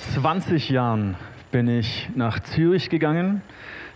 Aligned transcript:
20 0.00 0.70
Jahren 0.70 1.16
bin 1.50 1.68
ich 1.68 2.08
nach 2.14 2.40
Zürich 2.40 2.88
gegangen. 2.88 3.42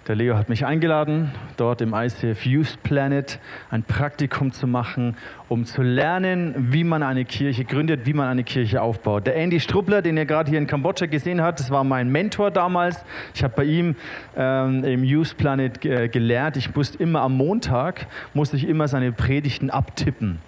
Der 0.08 0.14
Leo 0.14 0.36
hat 0.36 0.48
mich 0.48 0.64
eingeladen, 0.64 1.32
dort 1.56 1.80
im 1.80 1.92
ICF 1.92 2.46
Youth 2.46 2.82
Planet 2.84 3.40
ein 3.70 3.82
Praktikum 3.82 4.52
zu 4.52 4.68
machen, 4.68 5.16
um 5.48 5.64
zu 5.64 5.82
lernen, 5.82 6.54
wie 6.56 6.84
man 6.84 7.02
eine 7.02 7.24
Kirche 7.24 7.64
gründet, 7.64 8.06
wie 8.06 8.12
man 8.12 8.28
eine 8.28 8.44
Kirche 8.44 8.82
aufbaut. 8.82 9.26
Der 9.26 9.34
Andy 9.34 9.58
Struppler, 9.58 10.02
den 10.02 10.16
ihr 10.16 10.26
gerade 10.26 10.48
hier 10.48 10.60
in 10.60 10.68
Kambodscha 10.68 11.06
gesehen 11.06 11.40
habt, 11.40 11.58
das 11.58 11.70
war 11.70 11.82
mein 11.82 12.08
Mentor 12.08 12.52
damals. 12.52 13.04
Ich 13.34 13.42
habe 13.42 13.54
bei 13.56 13.64
ihm 13.64 13.96
ähm, 14.36 14.84
im 14.84 15.02
Youth 15.02 15.36
Planet 15.36 15.84
äh, 15.84 16.08
gelernt. 16.08 16.56
Ich 16.56 16.72
musste 16.74 17.02
immer 17.02 17.22
am 17.22 17.36
Montag, 17.36 18.06
musste 18.32 18.56
ich 18.56 18.68
immer 18.68 18.86
seine 18.86 19.10
Predigten 19.10 19.70
abtippen 19.70 20.38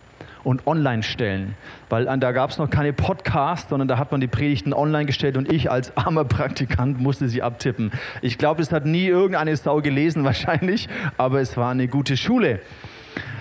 und 0.48 0.66
online 0.66 1.02
stellen. 1.02 1.54
Weil 1.90 2.06
da 2.18 2.32
gab 2.32 2.48
es 2.48 2.56
noch 2.56 2.70
keine 2.70 2.94
Podcasts, 2.94 3.68
sondern 3.68 3.86
da 3.86 3.98
hat 3.98 4.12
man 4.12 4.22
die 4.22 4.28
Predigten 4.28 4.72
online 4.72 5.04
gestellt 5.04 5.36
und 5.36 5.52
ich 5.52 5.70
als 5.70 5.94
armer 5.94 6.24
Praktikant 6.24 6.98
musste 6.98 7.28
sie 7.28 7.42
abtippen. 7.42 7.92
Ich 8.22 8.38
glaube, 8.38 8.62
das 8.62 8.72
hat 8.72 8.86
nie 8.86 9.06
irgendeine 9.06 9.54
Sau 9.56 9.82
gelesen 9.82 10.24
wahrscheinlich, 10.28 10.88
aber 11.18 11.40
es 11.40 11.58
war 11.58 11.70
eine 11.70 11.86
gute 11.86 12.16
Schule. 12.16 12.60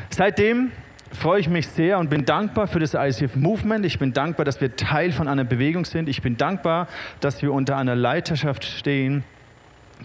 Seitdem 0.09 0.71
freue 1.13 1.39
ich 1.39 1.47
mich 1.47 1.69
sehr 1.69 1.97
und 1.97 2.09
bin 2.09 2.25
dankbar 2.25 2.67
für 2.67 2.79
das 2.79 2.93
ICF 2.93 3.37
Movement. 3.37 3.85
Ich 3.85 3.99
bin 3.99 4.11
dankbar, 4.11 4.43
dass 4.43 4.59
wir 4.59 4.75
Teil 4.75 5.13
von 5.13 5.29
einer 5.29 5.45
Bewegung 5.45 5.85
sind. 5.85 6.09
Ich 6.09 6.21
bin 6.21 6.35
dankbar, 6.35 6.89
dass 7.21 7.41
wir 7.41 7.53
unter 7.53 7.77
einer 7.77 7.95
Leiterschaft 7.95 8.65
stehen, 8.65 9.23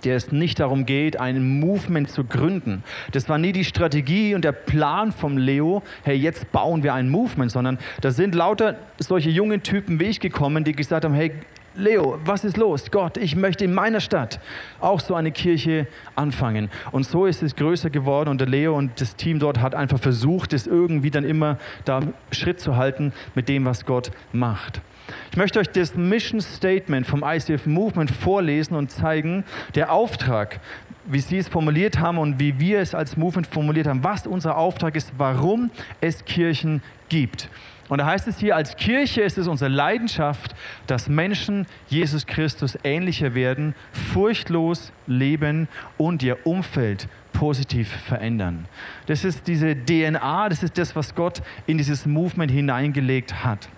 der 0.04 0.16
es 0.16 0.32
nicht 0.32 0.60
darum 0.60 0.86
geht, 0.86 1.18
ein 1.18 1.60
Movement 1.60 2.10
zu 2.10 2.24
gründen. 2.24 2.84
Das 3.12 3.28
war 3.28 3.38
nie 3.38 3.52
die 3.52 3.64
Strategie 3.64 4.34
und 4.34 4.44
der 4.44 4.52
Plan 4.52 5.12
vom 5.12 5.38
Leo, 5.38 5.82
hey, 6.02 6.16
jetzt 6.16 6.50
bauen 6.52 6.82
wir 6.82 6.94
ein 6.94 7.08
Movement, 7.08 7.50
sondern 7.50 7.78
da 8.00 8.10
sind 8.10 8.34
lauter 8.34 8.76
solche 8.98 9.30
jungen 9.30 9.62
Typen 9.62 10.00
wie 10.00 10.04
ich 10.04 10.20
gekommen, 10.20 10.64
die 10.64 10.72
gesagt 10.72 11.04
haben, 11.04 11.14
hey, 11.14 11.32
Leo, 11.74 12.18
was 12.24 12.44
ist 12.44 12.58
los? 12.58 12.90
Gott, 12.90 13.16
ich 13.16 13.34
möchte 13.34 13.64
in 13.64 13.72
meiner 13.72 14.00
Stadt 14.00 14.40
auch 14.80 15.00
so 15.00 15.14
eine 15.14 15.32
Kirche 15.32 15.86
anfangen. 16.14 16.68
Und 16.90 17.06
so 17.06 17.24
ist 17.24 17.42
es 17.42 17.56
größer 17.56 17.88
geworden 17.88 18.28
und 18.28 18.42
der 18.42 18.48
Leo 18.48 18.76
und 18.76 19.00
das 19.00 19.16
Team 19.16 19.38
dort 19.38 19.60
hat 19.60 19.74
einfach 19.74 19.98
versucht, 19.98 20.52
es 20.52 20.66
irgendwie 20.66 21.10
dann 21.10 21.24
immer 21.24 21.56
da 21.86 22.00
Schritt 22.30 22.60
zu 22.60 22.76
halten 22.76 23.14
mit 23.34 23.48
dem, 23.48 23.64
was 23.64 23.86
Gott 23.86 24.10
macht. 24.32 24.82
Ich 25.30 25.36
möchte 25.36 25.58
euch 25.58 25.68
das 25.70 25.94
Mission 25.94 26.40
Statement 26.40 27.06
vom 27.06 27.24
ICF 27.24 27.66
Movement 27.66 28.10
vorlesen 28.10 28.74
und 28.74 28.90
zeigen, 28.90 29.44
der 29.74 29.92
Auftrag, 29.92 30.60
wie 31.06 31.20
Sie 31.20 31.38
es 31.38 31.48
formuliert 31.48 31.98
haben 31.98 32.18
und 32.18 32.38
wie 32.38 32.58
wir 32.60 32.80
es 32.80 32.94
als 32.94 33.16
Movement 33.16 33.46
formuliert 33.46 33.86
haben, 33.86 34.04
was 34.04 34.26
unser 34.26 34.56
Auftrag 34.56 34.94
ist, 34.94 35.12
warum 35.16 35.70
es 36.00 36.24
Kirchen 36.24 36.82
gibt. 37.08 37.48
Und 37.88 37.98
da 37.98 38.06
heißt 38.06 38.28
es 38.28 38.38
hier, 38.38 38.56
als 38.56 38.76
Kirche 38.76 39.20
ist 39.20 39.36
es 39.36 39.48
unsere 39.48 39.70
Leidenschaft, 39.70 40.54
dass 40.86 41.08
Menschen 41.08 41.66
Jesus 41.88 42.26
Christus 42.26 42.78
ähnlicher 42.84 43.34
werden, 43.34 43.74
furchtlos 43.92 44.92
leben 45.06 45.68
und 45.98 46.22
ihr 46.22 46.46
Umfeld 46.46 47.08
positiv 47.32 47.88
verändern. 47.88 48.66
Das 49.06 49.24
ist 49.24 49.46
diese 49.46 49.74
DNA, 49.74 50.48
das 50.48 50.62
ist 50.62 50.78
das, 50.78 50.94
was 50.94 51.14
Gott 51.14 51.42
in 51.66 51.76
dieses 51.76 52.06
Movement 52.06 52.50
hineingelegt 52.50 53.44
hat. 53.44 53.68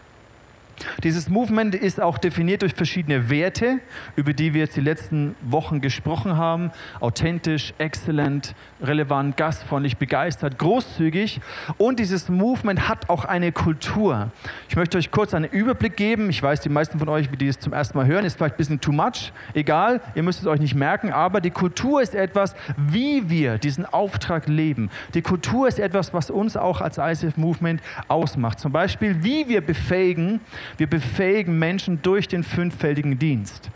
Dieses 1.02 1.28
Movement 1.28 1.74
ist 1.74 2.00
auch 2.00 2.18
definiert 2.18 2.62
durch 2.62 2.74
verschiedene 2.74 3.30
Werte, 3.30 3.80
über 4.16 4.32
die 4.32 4.54
wir 4.54 4.62
jetzt 4.62 4.76
die 4.76 4.80
letzten 4.80 5.34
Wochen 5.42 5.80
gesprochen 5.80 6.36
haben. 6.36 6.70
Authentisch, 7.00 7.74
exzellent, 7.78 8.54
relevant, 8.82 9.36
gastfreundlich, 9.36 9.96
begeistert, 9.96 10.58
großzügig. 10.58 11.40
Und 11.78 12.00
dieses 12.00 12.28
Movement 12.28 12.88
hat 12.88 13.08
auch 13.08 13.24
eine 13.24 13.52
Kultur. 13.52 14.30
Ich 14.68 14.76
möchte 14.76 14.98
euch 14.98 15.10
kurz 15.10 15.34
einen 15.34 15.50
Überblick 15.50 15.96
geben. 15.96 16.30
Ich 16.30 16.42
weiß, 16.42 16.60
die 16.60 16.68
meisten 16.68 16.98
von 16.98 17.08
euch, 17.08 17.28
die 17.30 17.48
es 17.48 17.58
zum 17.58 17.72
ersten 17.72 17.96
Mal 17.98 18.06
hören, 18.06 18.24
ist 18.24 18.36
vielleicht 18.36 18.54
ein 18.54 18.58
bisschen 18.58 18.80
too 18.80 18.92
much. 18.92 19.32
Egal, 19.54 20.00
ihr 20.14 20.22
müsst 20.22 20.40
es 20.40 20.46
euch 20.46 20.60
nicht 20.60 20.74
merken. 20.74 21.12
Aber 21.12 21.40
die 21.40 21.50
Kultur 21.50 22.02
ist 22.02 22.14
etwas, 22.14 22.54
wie 22.76 23.28
wir 23.30 23.58
diesen 23.58 23.86
Auftrag 23.86 24.48
leben. 24.48 24.90
Die 25.14 25.22
Kultur 25.22 25.68
ist 25.68 25.78
etwas, 25.78 26.12
was 26.14 26.30
uns 26.30 26.56
auch 26.56 26.80
als 26.80 26.98
ICF 26.98 27.36
Movement 27.36 27.80
ausmacht. 28.08 28.58
Zum 28.60 28.72
Beispiel, 28.72 29.22
wie 29.22 29.48
wir 29.48 29.60
befähigen, 29.60 30.40
wir 30.76 30.86
befähigen 30.86 31.58
Menschen 31.58 32.00
durch 32.02 32.28
den 32.28 32.42
fünffältigen 32.42 33.18
Dienst, 33.18 33.70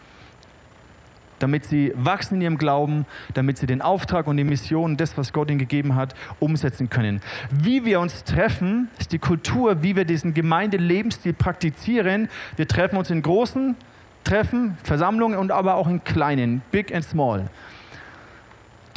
damit 1.39 1.65
sie 1.65 1.93
wachsen 1.95 2.37
in 2.37 2.43
ihrem 2.43 2.59
Glauben, 2.59 3.07
damit 3.35 3.59
sie 3.59 3.67
den 3.67 3.83
Auftrag 3.83 4.27
und 4.27 4.37
die 4.37 4.45
Mission, 4.45 4.97
das, 4.97 5.17
was 5.17 5.33
Gott 5.33 5.51
ihnen 5.51 5.59
gegeben 5.59 5.95
hat, 5.95 6.15
umsetzen 6.41 6.91
können. 6.91 7.21
Wie 7.51 7.85
wir 7.85 8.01
uns 8.01 8.25
treffen, 8.25 8.89
ist 8.99 9.13
die 9.13 9.19
Kultur, 9.19 9.83
wie 9.83 9.97
wir 9.97 10.05
diesen 10.05 10.35
Gemeindelebensstil 10.35 11.33
praktizieren. 11.33 12.29
Wir 12.57 12.67
treffen 12.67 12.97
uns 12.97 13.11
in 13.11 13.23
großen 13.23 13.77
Treffen, 14.25 14.77
Versammlungen 14.83 15.39
und 15.39 15.53
aber 15.53 15.77
auch 15.77 15.89
in 15.89 16.05
kleinen, 16.05 16.63
big 16.71 16.95
and 16.95 17.05
small. 17.05 17.49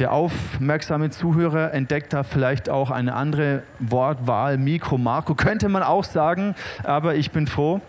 Der 0.02 0.14
aufmerksame 0.14 1.12
Zuhörer 1.12 1.76
entdeckt 1.76 2.12
da 2.12 2.24
vielleicht 2.24 2.72
auch 2.72 2.90
eine 2.90 3.14
andere 3.14 3.62
Wortwahl, 3.78 4.58
Mikro, 4.58 4.98
Marco, 4.98 5.36
könnte 5.36 5.70
man 5.70 5.84
auch 5.84 6.04
sagen, 6.04 6.56
aber 6.84 7.14
ich 7.14 7.30
bin 7.30 7.46
froh, 7.46 7.82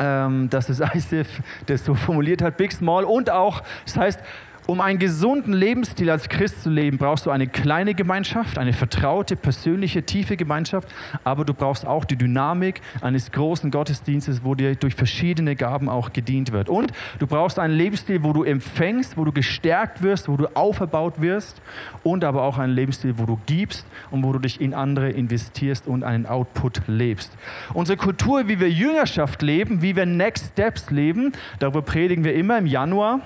ähm, 0.00 0.48
dass 0.48 0.68
das 0.68 0.80
ISIF 0.94 1.42
das 1.66 1.84
so 1.84 1.94
formuliert 1.94 2.40
hat, 2.40 2.56
Big 2.56 2.72
Small 2.72 3.04
und 3.04 3.28
auch, 3.28 3.62
das 3.84 3.98
heißt, 3.98 4.20
um 4.66 4.80
einen 4.80 4.98
gesunden 4.98 5.52
Lebensstil 5.52 6.10
als 6.10 6.28
Christ 6.28 6.62
zu 6.62 6.70
leben, 6.70 6.98
brauchst 6.98 7.26
du 7.26 7.30
eine 7.30 7.46
kleine 7.46 7.94
Gemeinschaft, 7.94 8.58
eine 8.58 8.72
vertraute, 8.72 9.36
persönliche, 9.36 10.02
tiefe 10.02 10.36
Gemeinschaft, 10.36 10.88
aber 11.24 11.44
du 11.44 11.54
brauchst 11.54 11.86
auch 11.86 12.04
die 12.04 12.16
Dynamik 12.16 12.80
eines 13.00 13.30
großen 13.30 13.70
Gottesdienstes, 13.70 14.42
wo 14.44 14.54
dir 14.54 14.74
durch 14.74 14.94
verschiedene 14.94 15.54
Gaben 15.54 15.88
auch 15.88 16.12
gedient 16.12 16.52
wird. 16.52 16.68
Und 16.68 16.92
du 17.18 17.26
brauchst 17.26 17.58
einen 17.58 17.74
Lebensstil, 17.74 18.22
wo 18.24 18.32
du 18.32 18.42
empfängst, 18.42 19.16
wo 19.16 19.24
du 19.24 19.32
gestärkt 19.32 20.02
wirst, 20.02 20.28
wo 20.28 20.36
du 20.36 20.48
auferbaut 20.56 21.20
wirst 21.20 21.62
und 22.02 22.24
aber 22.24 22.42
auch 22.42 22.58
einen 22.58 22.74
Lebensstil, 22.74 23.18
wo 23.18 23.26
du 23.26 23.38
gibst 23.46 23.86
und 24.10 24.24
wo 24.24 24.32
du 24.32 24.38
dich 24.38 24.60
in 24.60 24.74
andere 24.74 25.10
investierst 25.10 25.86
und 25.86 26.02
einen 26.02 26.26
Output 26.26 26.82
lebst. 26.88 27.36
Unsere 27.72 27.96
Kultur, 27.96 28.48
wie 28.48 28.58
wir 28.58 28.70
Jüngerschaft 28.70 29.42
leben, 29.42 29.82
wie 29.82 29.94
wir 29.94 30.06
Next 30.06 30.52
Steps 30.52 30.90
leben, 30.90 31.32
darüber 31.58 31.82
predigen 31.82 32.24
wir 32.24 32.34
immer 32.34 32.58
im 32.58 32.66
Januar 32.66 33.20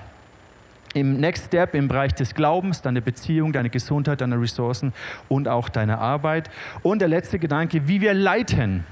im 0.93 1.19
Next 1.19 1.47
Step 1.47 1.73
im 1.75 1.87
Bereich 1.87 2.13
des 2.13 2.33
Glaubens, 2.33 2.81
deine 2.81 3.01
Beziehung, 3.01 3.53
deine 3.53 3.69
Gesundheit, 3.69 4.21
deine 4.21 4.39
Ressourcen 4.39 4.93
und 5.29 5.47
auch 5.47 5.69
deine 5.69 5.99
Arbeit. 5.99 6.49
Und 6.83 6.99
der 6.99 7.07
letzte 7.07 7.39
Gedanke, 7.39 7.87
wie 7.87 8.01
wir 8.01 8.13
leiten. 8.13 8.83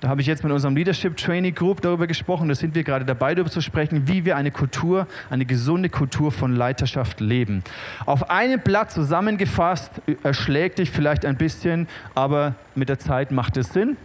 Da 0.00 0.10
habe 0.10 0.20
ich 0.20 0.26
jetzt 0.26 0.44
mit 0.44 0.52
unserem 0.52 0.76
Leadership 0.76 1.16
Training 1.16 1.54
Group 1.54 1.80
darüber 1.80 2.06
gesprochen. 2.06 2.48
Da 2.48 2.54
sind 2.54 2.74
wir 2.74 2.84
gerade 2.84 3.06
dabei, 3.06 3.34
darüber 3.34 3.50
zu 3.50 3.62
sprechen, 3.62 4.06
wie 4.06 4.24
wir 4.26 4.36
eine 4.36 4.50
Kultur, 4.50 5.06
eine 5.30 5.46
gesunde 5.46 5.88
Kultur 5.88 6.30
von 6.30 6.54
Leiterschaft 6.54 7.20
leben. 7.20 7.62
Auf 8.04 8.28
einem 8.28 8.60
Blatt 8.60 8.90
zusammengefasst 8.90 10.02
erschlägt 10.22 10.78
dich 10.78 10.90
vielleicht 10.90 11.24
ein 11.24 11.36
bisschen, 11.36 11.88
aber 12.14 12.54
mit 12.74 12.90
der 12.90 12.98
Zeit 12.98 13.30
macht 13.30 13.56
es 13.56 13.72
Sinn. 13.72 13.96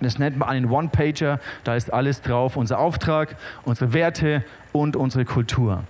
Das 0.00 0.18
nennt 0.18 0.38
man 0.38 0.48
einen 0.48 0.70
One-Pager. 0.70 1.40
Da 1.64 1.74
ist 1.74 1.92
alles 1.92 2.22
drauf: 2.22 2.56
unser 2.56 2.78
Auftrag, 2.78 3.36
unsere 3.64 3.92
Werte 3.92 4.44
und 4.72 4.96
unsere 4.96 5.24
Kultur. 5.24 5.84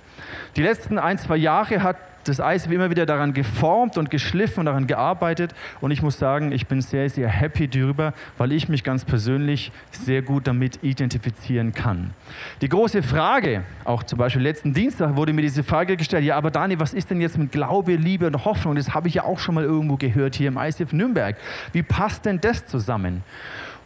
Die 0.57 0.63
letzten 0.63 0.99
ein, 0.99 1.19
zwei 1.19 1.37
Jahre 1.37 1.83
hat 1.83 1.97
das 2.29 2.41
Eis 2.41 2.67
immer 2.67 2.91
wieder 2.91 3.07
daran 3.07 3.33
geformt 3.33 3.97
und 3.97 4.11
geschliffen 4.11 4.61
und 4.61 4.67
daran 4.67 4.87
gearbeitet. 4.87 5.55
Und 5.81 5.91
ich 5.91 6.03
muss 6.03 6.19
sagen, 6.19 6.53
ich 6.53 6.67
bin 6.67 6.81
sehr, 6.81 7.09
sehr 7.09 7.29
happy 7.29 7.69
darüber, 7.69 8.13
weil 8.37 8.53
ich 8.53 8.69
mich 8.69 8.85
ganz 8.85 9.05
persönlich 9.05 9.73
sehr 9.91 10.23
gut 10.23 10.47
damit 10.47 10.83
identifizieren 10.83 11.73
kann. 11.73 12.11
Die 12.61 12.69
große 12.69 13.03
Frage, 13.03 13.63
auch 13.85 14.03
zum 14.03 14.19
Beispiel 14.19 14.43
letzten 14.43 14.75
Dienstag 14.75 15.17
wurde 15.17 15.33
mir 15.33 15.43
diese 15.43 15.65
Frage 15.65 15.97
gestellt, 15.97 16.25
ja, 16.25 16.37
aber 16.37 16.51
Dani, 16.51 16.79
was 16.79 16.93
ist 16.93 17.11
denn 17.11 17.21
jetzt 17.21 17.39
mit 17.39 17.53
Glaube, 17.53 17.95
Liebe 17.95 18.27
und 18.27 18.45
Hoffnung? 18.45 18.75
Das 18.75 18.95
habe 18.95 19.09
ich 19.09 19.15
ja 19.15 19.25
auch 19.25 19.39
schon 19.39 19.55
mal 19.55 19.65
irgendwo 19.65 19.97
gehört 19.97 20.35
hier 20.35 20.49
im 20.49 20.59
ICF 20.59 20.93
Nürnberg. 20.93 21.37
Wie 21.73 21.83
passt 21.83 22.27
denn 22.27 22.41
das 22.41 22.67
zusammen? 22.67 23.23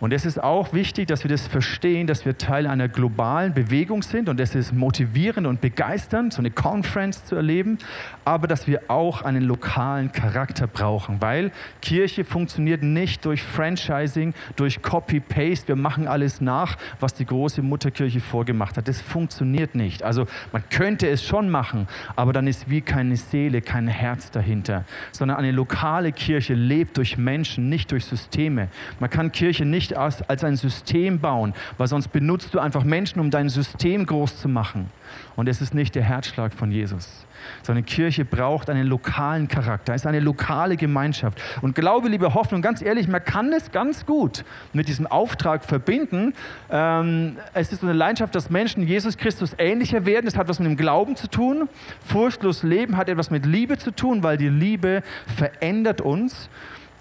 Und 0.02 0.12
es 0.12 0.26
ist 0.26 0.43
auch 0.43 0.72
wichtig, 0.72 1.06
dass 1.06 1.22
wir 1.22 1.28
das 1.28 1.46
verstehen, 1.46 2.08
dass 2.08 2.26
wir 2.26 2.37
Teil 2.37 2.66
einer 2.66 2.88
globalen 2.88 3.54
Bewegung 3.54 4.02
sind 4.02 4.28
und 4.28 4.40
es 4.40 4.56
ist 4.56 4.72
motivierend 4.72 5.46
und 5.46 5.60
begeisternd, 5.60 6.32
so 6.32 6.40
eine 6.40 6.50
Conference 6.50 7.25
zu 7.25 7.37
erleben, 7.37 7.78
aber 8.25 8.49
dass 8.49 8.66
wir 8.66 8.90
auch 8.90 9.22
einen 9.22 9.44
lokalen 9.44 10.10
Charakter 10.10 10.66
brauchen, 10.66 11.22
weil 11.22 11.52
Kirche 11.82 12.25
funktioniert 12.25 12.82
nicht 12.82 13.25
durch 13.25 13.44
Franchising, 13.44 14.34
durch 14.56 14.82
Copy-Paste, 14.82 15.69
wir 15.69 15.76
machen 15.76 16.08
alles 16.08 16.40
nach, 16.40 16.78
was 16.99 17.14
die 17.14 17.25
große 17.25 17.62
Mutterkirche 17.62 18.19
vorgemacht 18.19 18.76
hat. 18.76 18.88
Das 18.88 19.00
funktioniert 19.00 19.76
nicht. 19.76 20.02
Also 20.02 20.26
man 20.50 20.64
könnte 20.69 21.08
es 21.08 21.22
schon 21.22 21.49
machen, 21.49 21.87
aber 22.16 22.32
dann 22.32 22.49
ist 22.49 22.69
wie 22.69 22.81
keine 22.81 23.16
Seele, 23.16 23.62
kein 23.62 23.87
Herz 23.87 24.32
dahinter, 24.32 24.84
sondern 25.12 25.37
eine 25.37 25.52
lokale 25.52 26.10
Kirche 26.10 26.54
lebt 26.54 26.96
durch 26.96 27.19
Menschen, 27.19 27.69
nicht 27.69 27.93
durch 27.93 28.04
Systeme. 28.04 28.66
Man 28.99 29.08
kann 29.08 29.31
Kirche 29.31 29.64
nicht 29.64 29.92
als, 29.97 30.23
als 30.29 30.44
ein 30.44 30.56
System 30.56 31.21
bauen, 31.21 31.55
weil 31.79 31.89
sonst 31.89 32.09
benutzt 32.09 32.55
du 32.55 32.59
einfach 32.59 32.85
Menschen, 32.85 33.21
um 33.21 33.31
dein 33.31 33.49
System 33.49 34.06
groß 34.06 34.41
zu 34.41 34.49
machen. 34.49 34.91
Und 35.37 35.49
es 35.49 35.61
ist 35.61 35.75
nicht 35.75 35.94
der 35.94 36.03
Herzschlag 36.03 36.53
von 36.53 36.71
Jesus 36.71 37.27
sondern 37.62 37.85
Kirche 37.85 38.25
braucht 38.25 38.71
einen 38.71 38.87
lokalen 38.87 39.49
Charakter, 39.49 39.94
ist 39.94 40.06
eine 40.06 40.21
lokale 40.21 40.77
Gemeinschaft. 40.77 41.41
Und 41.61 41.75
Glaube, 41.75 42.09
liebe 42.09 42.35
Hoffnung, 42.35 42.62
ganz 42.62 42.83
ehrlich, 42.83 43.09
man 43.09 43.25
kann 43.25 43.53
es 43.53 43.71
ganz 43.71 44.06
gut 44.06 44.44
mit 44.73 44.89
diesem 44.89 45.06
Auftrag 45.06 45.65
verbinden. 45.65 46.35
Ähm, 46.71 47.37
es 47.55 47.73
ist 47.73 47.83
eine 47.83 47.93
Leidenschaft, 47.93 48.35
dass 48.35 48.50
Menschen 48.50 48.87
Jesus 48.87 49.17
Christus 49.17 49.55
ähnlicher 49.59 50.06
werden. 50.06 50.27
Es 50.27 50.37
hat 50.37 50.49
was 50.49 50.59
mit 50.59 50.69
dem 50.69 50.77
Glauben 50.77 51.17
zu 51.17 51.29
tun. 51.29 51.69
Furchtlos 52.05 52.62
Leben 52.62 52.97
hat 52.97 53.09
etwas 53.09 53.31
mit 53.31 53.47
Liebe 53.47 53.79
zu 53.79 53.91
tun, 53.91 54.23
weil 54.23 54.37
die 54.37 54.49
Liebe 54.49 55.03
verändert 55.37 56.00
uns 56.00 56.49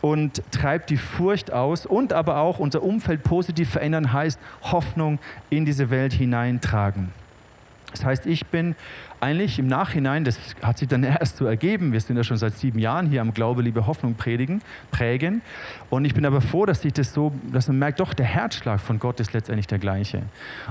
und 0.01 0.42
treibt 0.51 0.89
die 0.89 0.98
Furcht 0.98 1.51
aus 1.51 1.86
und 1.86 2.13
aber 2.13 2.38
auch 2.38 2.59
unser 2.59 2.83
Umfeld 2.83 3.24
positiv 3.24 3.69
verändern 3.69 4.12
heißt 4.12 4.39
Hoffnung 4.63 5.19
in 5.50 5.65
diese 5.65 5.89
Welt 5.89 6.13
hineintragen. 6.13 7.12
Das 7.92 8.06
heißt, 8.06 8.25
ich 8.25 8.45
bin 8.48 8.75
eigentlich 9.22 9.60
im 9.60 9.68
Nachhinein, 9.68 10.24
das 10.24 10.40
hat 10.62 10.80
sich 10.80 10.88
dann 10.88 11.04
erst 11.22 11.38
so 11.38 11.46
ergeben, 11.46 11.94
wir 11.94 12.02
sind 12.02 12.18
ja 12.18 12.24
schon 12.24 12.38
seit 12.38 12.58
sieben 12.58 12.80
Jahren 12.80 13.08
hier 13.08 13.22
am 13.22 13.34
Glaube, 13.34 13.62
Liebe, 13.62 13.86
Hoffnung 13.86 14.16
predigen, 14.16 14.62
prägen. 14.92 15.42
Und 15.90 16.06
ich 16.06 16.14
bin 16.14 16.26
aber 16.26 16.42
froh, 16.42 16.66
dass 16.66 16.82
sich 16.82 16.94
das 16.94 17.14
so, 17.14 17.32
dass 17.52 17.68
man 17.68 17.78
merkt, 17.80 18.00
doch, 18.00 18.14
der 18.14 18.26
Herzschlag 18.26 18.80
von 18.80 19.00
Gott 19.00 19.20
ist 19.20 19.34
letztendlich 19.34 19.68
der 19.68 19.78
gleiche. 19.80 20.24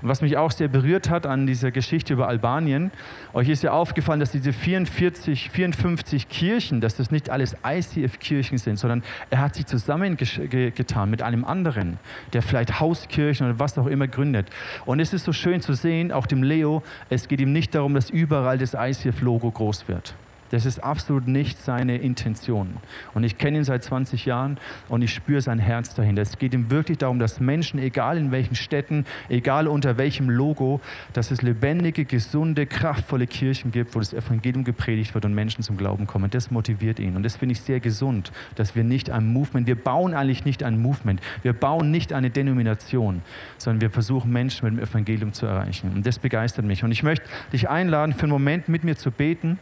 Und 0.02 0.08
was 0.08 0.20
mich 0.20 0.36
auch 0.36 0.50
sehr 0.50 0.68
berührt 0.68 1.10
hat 1.10 1.26
an 1.26 1.46
dieser 1.46 1.70
Geschichte 1.70 2.12
über 2.12 2.26
Albanien, 2.26 2.90
euch 3.32 3.48
ist 3.48 3.62
ja 3.62 3.72
aufgefallen, 3.72 4.20
dass 4.20 4.32
diese 4.32 4.52
44, 4.52 5.50
54 5.50 6.28
Kirchen, 6.28 6.80
dass 6.80 6.96
das 6.96 7.10
nicht 7.10 7.30
alles 7.30 7.56
ICF-Kirchen 7.64 8.58
sind, 8.58 8.78
sondern 8.78 9.02
er 9.30 9.40
hat 9.40 9.54
sich 9.54 9.66
zusammengetan 9.66 11.10
mit 11.10 11.22
einem 11.22 11.44
anderen, 11.44 11.98
der 12.32 12.42
vielleicht 12.42 12.80
Hauskirchen 12.80 13.46
oder 13.46 13.58
was 13.58 13.78
auch 13.78 13.86
immer 13.86 14.08
gründet. 14.08 14.48
Und 14.86 14.98
es 14.98 15.12
ist 15.12 15.24
so 15.24 15.32
schön 15.32 15.60
zu 15.60 15.74
sehen, 15.74 16.10
auch 16.10 16.26
dem 16.26 16.42
Leo, 16.42 16.82
es 17.08 17.28
geht 17.28 17.40
ihm 17.40 17.52
nicht 17.52 17.74
darum, 17.74 17.94
dass 17.94 18.10
über 18.10 18.39
überall 18.40 18.58
das 18.58 18.74
ICF-Logo 18.74 19.50
groß 19.50 19.86
wird. 19.86 20.14
Das 20.50 20.66
ist 20.66 20.82
absolut 20.82 21.28
nicht 21.28 21.58
seine 21.58 21.96
Intention. 21.98 22.76
Und 23.14 23.24
ich 23.24 23.38
kenne 23.38 23.58
ihn 23.58 23.64
seit 23.64 23.84
20 23.84 24.26
Jahren 24.26 24.58
und 24.88 25.02
ich 25.02 25.14
spüre 25.14 25.40
sein 25.40 25.58
Herz 25.58 25.94
dahinter. 25.94 26.22
Es 26.22 26.38
geht 26.38 26.52
ihm 26.52 26.70
wirklich 26.70 26.98
darum, 26.98 27.18
dass 27.18 27.40
Menschen, 27.40 27.78
egal 27.78 28.18
in 28.18 28.30
welchen 28.32 28.56
Städten, 28.56 29.06
egal 29.28 29.68
unter 29.68 29.96
welchem 29.96 30.28
Logo, 30.28 30.80
dass 31.12 31.30
es 31.30 31.42
lebendige, 31.42 32.04
gesunde, 32.04 32.66
kraftvolle 32.66 33.26
Kirchen 33.26 33.70
gibt, 33.70 33.94
wo 33.94 34.00
das 34.00 34.12
Evangelium 34.12 34.64
gepredigt 34.64 35.14
wird 35.14 35.24
und 35.24 35.34
Menschen 35.34 35.62
zum 35.62 35.76
Glauben 35.76 36.06
kommen. 36.06 36.30
Das 36.30 36.50
motiviert 36.50 36.98
ihn. 36.98 37.16
Und 37.16 37.22
das 37.22 37.36
finde 37.36 37.52
ich 37.52 37.60
sehr 37.60 37.80
gesund, 37.80 38.32
dass 38.56 38.74
wir 38.74 38.84
nicht 38.84 39.10
ein 39.10 39.32
Movement, 39.32 39.66
wir 39.66 39.76
bauen 39.76 40.14
eigentlich 40.14 40.44
nicht 40.44 40.62
ein 40.62 40.80
Movement, 40.80 41.20
wir 41.42 41.52
bauen 41.52 41.90
nicht 41.90 42.12
eine 42.12 42.30
Denomination, 42.30 43.22
sondern 43.58 43.80
wir 43.80 43.90
versuchen 43.90 44.32
Menschen 44.32 44.68
mit 44.68 44.76
dem 44.76 44.84
Evangelium 44.84 45.32
zu 45.32 45.46
erreichen. 45.46 45.92
Und 45.94 46.06
das 46.06 46.18
begeistert 46.18 46.64
mich. 46.64 46.82
Und 46.82 46.90
ich 46.90 47.02
möchte 47.02 47.24
dich 47.52 47.68
einladen, 47.68 48.14
für 48.14 48.24
einen 48.24 48.32
Moment 48.32 48.68
mit 48.68 48.82
mir 48.82 48.96
zu 48.96 49.10
beten. 49.10 49.58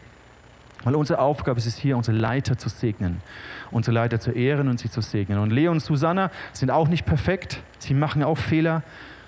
Weil 0.84 0.94
unsere 0.94 1.18
Aufgabe 1.18 1.58
ist 1.58 1.66
es 1.66 1.76
hier, 1.76 1.96
unsere 1.96 2.16
Leiter 2.16 2.56
zu 2.56 2.68
segnen, 2.68 3.20
unsere 3.70 3.94
Leiter 3.94 4.20
zu 4.20 4.30
ehren 4.30 4.68
und 4.68 4.78
sie 4.78 4.90
zu 4.90 5.00
segnen. 5.00 5.38
Und 5.38 5.50
Leo 5.50 5.72
und 5.72 5.80
Susanna 5.80 6.30
sind 6.52 6.70
auch 6.70 6.88
nicht 6.88 7.04
perfekt, 7.04 7.60
sie 7.78 7.94
machen 7.94 8.22
auch 8.22 8.38
Fehler, 8.38 8.82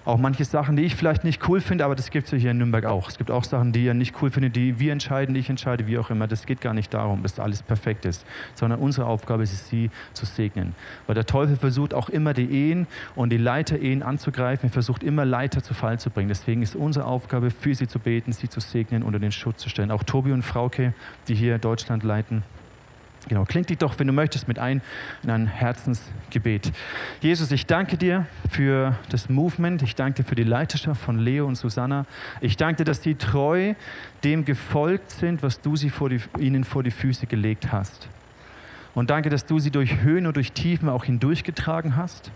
auch 0.05 0.19
manche 0.19 0.45
Sachen, 0.45 0.77
die 0.77 0.83
ich 0.83 0.97
vielleicht 0.97 1.25
nicht 1.25 1.47
cool 1.49 1.61
finde, 1.61 1.85
aber 1.85 1.95
das 1.95 2.11
gibt 2.11 2.27
es 2.27 2.33
ja 2.33 2.39
hier 2.39 2.51
in 2.53 2.59
Nürnberg 2.59 2.87
auch. 2.87 3.09
Es 3.09 3.19
gibt 3.19 3.31
auch 3.31 3.45
Sachen, 3.45 3.73
die 3.73 3.85
ihr 3.85 3.95
nicht 3.95 4.15
cool 4.23 4.31
findet, 4.31 4.57
die 4.57 4.79
wir 4.79 4.93
entscheiden, 4.93 5.35
ich 5.35 5.51
entscheide, 5.51 5.87
wie 5.87 5.99
auch 5.99 6.11
immer. 6.11 6.27
Das 6.27 6.47
geht 6.47 6.61
gar 6.61 6.75
nicht 6.75 6.95
darum, 6.95 7.23
dass 7.23 7.39
alles 7.39 7.63
perfekt 7.63 8.05
ist, 8.05 8.25
sondern 8.55 8.81
unsere 8.81 9.07
Aufgabe 9.07 9.43
ist 9.43 9.53
es, 9.53 9.69
sie 9.69 9.91
zu 10.13 10.25
segnen. 10.25 10.75
Weil 11.07 11.15
der 11.15 11.27
Teufel 11.27 11.57
versucht 11.57 11.93
auch 11.95 12.09
immer 12.09 12.33
die 12.33 12.51
Ehen 12.51 12.87
und 13.15 13.31
die 13.31 13.37
Leiter-Ehen 13.37 14.03
anzugreifen. 14.03 14.71
Er 14.71 14.73
versucht 14.73 15.03
immer 15.03 15.25
Leiter 15.25 15.63
zu 15.63 15.75
Fall 15.75 15.99
zu 15.99 16.11
bringen. 16.11 16.29
Deswegen 16.29 16.63
ist 16.63 16.77
unsere 16.77 17.05
Aufgabe, 17.05 17.51
für 17.51 17.75
sie 17.75 17.87
zu 17.87 17.99
beten, 17.99 18.33
sie 18.33 18.49
zu 18.49 18.61
segnen, 18.61 19.03
unter 19.03 19.19
den 19.19 19.33
Schutz 19.33 19.61
zu 19.61 19.69
stellen. 19.69 19.91
Auch 19.91 20.03
Tobi 20.03 20.33
und 20.33 20.43
Frauke, 20.43 20.95
die 21.29 21.35
hier 21.35 21.59
Deutschland 21.59 22.03
leiten. 22.03 22.43
Genau, 23.29 23.45
klingt 23.45 23.69
dich 23.71 23.79
doch, 23.79 23.99
wenn 23.99 24.07
du 24.07 24.13
möchtest, 24.13 24.49
mit 24.49 24.59
ein 24.59 24.81
in 25.23 25.31
ein 25.31 25.47
Herzensgebet. 25.47 26.73
Jesus, 27.21 27.51
ich 27.53 27.67
danke 27.67 27.97
dir 27.97 28.27
für 28.51 28.97
das 29.11 29.29
Movement. 29.29 29.83
Ich 29.83 29.95
danke 29.95 30.23
dir 30.23 30.29
für 30.29 30.35
die 30.35 30.45
Leiterschaft 30.45 31.01
von 31.01 31.19
Leo 31.19 31.47
und 31.47 31.57
Susanna. 31.57 32.07
Ich 32.41 32.57
danke 32.57 32.79
dir, 32.79 32.85
dass 32.85 33.03
sie 33.03 33.15
treu 33.15 33.75
dem 34.25 34.45
gefolgt 34.45 35.11
sind, 35.11 35.43
was 35.43 35.61
du 35.61 35.77
sie 35.77 35.91
vor 35.91 36.09
die, 36.09 36.21
ihnen 36.39 36.65
vor 36.65 36.83
die 36.83 36.91
Füße 36.91 37.27
gelegt 37.27 37.73
hast. 37.73 38.09
Und 38.95 39.11
danke, 39.11 39.31
dass 39.31 39.47
du 39.47 39.59
sie 39.59 39.71
durch 39.71 40.03
Höhen 40.03 40.27
und 40.27 40.37
durch 40.37 40.53
Tiefen 40.53 40.89
auch 40.89 41.05
hindurchgetragen 41.05 41.97
hast 41.97 42.33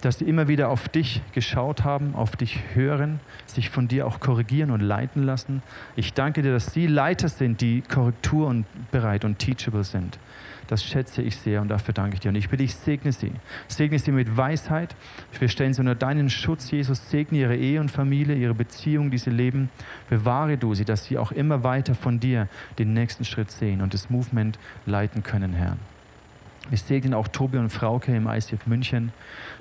dass 0.00 0.18
sie 0.18 0.24
immer 0.24 0.48
wieder 0.48 0.68
auf 0.68 0.88
dich 0.88 1.22
geschaut 1.32 1.84
haben, 1.84 2.14
auf 2.14 2.36
dich 2.36 2.60
hören, 2.74 3.20
sich 3.46 3.70
von 3.70 3.88
dir 3.88 4.06
auch 4.06 4.20
korrigieren 4.20 4.70
und 4.70 4.80
leiten 4.80 5.22
lassen. 5.22 5.62
Ich 5.96 6.12
danke 6.12 6.42
dir, 6.42 6.52
dass 6.52 6.72
sie 6.72 6.86
Leiter 6.86 7.28
sind, 7.28 7.60
die 7.60 7.82
korrektur 7.82 8.46
und 8.48 8.66
bereit 8.90 9.24
und 9.24 9.38
teachable 9.38 9.84
sind. 9.84 10.18
Das 10.66 10.84
schätze 10.84 11.22
ich 11.22 11.36
sehr 11.36 11.62
und 11.62 11.68
dafür 11.68 11.94
danke 11.94 12.14
ich 12.14 12.20
dir. 12.20 12.30
Und 12.30 12.34
ich 12.34 12.48
bitte 12.48 12.64
dich, 12.64 12.74
segne 12.74 13.12
sie. 13.12 13.30
Segne 13.68 13.98
sie 13.98 14.10
mit 14.10 14.36
Weisheit. 14.36 14.96
Wir 15.38 15.48
stellen 15.48 15.72
sie 15.72 15.80
unter 15.80 15.94
deinen 15.94 16.28
Schutz, 16.28 16.70
Jesus. 16.70 17.08
Segne 17.08 17.38
ihre 17.38 17.56
Ehe 17.56 17.80
und 17.80 17.90
Familie, 17.90 18.34
ihre 18.34 18.54
Beziehung, 18.54 19.10
die 19.10 19.18
sie 19.18 19.30
leben. 19.30 19.70
Bewahre 20.10 20.58
du 20.58 20.74
sie, 20.74 20.84
dass 20.84 21.04
sie 21.04 21.18
auch 21.18 21.30
immer 21.30 21.62
weiter 21.62 21.94
von 21.94 22.18
dir 22.18 22.48
den 22.78 22.94
nächsten 22.94 23.24
Schritt 23.24 23.50
sehen 23.50 23.80
und 23.80 23.94
das 23.94 24.10
Movement 24.10 24.58
leiten 24.86 25.22
können, 25.22 25.52
Herr. 25.52 25.76
Wir 26.68 26.78
segnen 26.78 27.14
auch 27.14 27.28
Tobi 27.28 27.58
und 27.58 27.70
Frauke 27.70 28.14
im 28.14 28.26
ICF 28.26 28.66
München, 28.66 29.12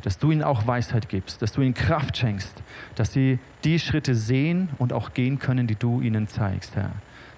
dass 0.04 0.18
du 0.18 0.32
ihnen 0.32 0.44
auch 0.44 0.68
Weisheit 0.68 1.10
gibst, 1.10 1.42
dass 1.42 1.52
du 1.52 1.62
ihnen 1.62 1.74
Kraft 1.74 2.18
schenkst, 2.18 2.62
dass 2.96 3.14
sie 3.14 3.40
die 3.64 3.80
Schritte 3.80 4.16
sehen 4.16 4.70
und 4.78 4.94
auch 4.94 5.14
gehen 5.14 5.40
können, 5.40 5.68
die 5.68 5.76
du 5.76 6.02
ihnen 6.02 6.28
zeigst, 6.28 6.76
Herr. 6.76 6.92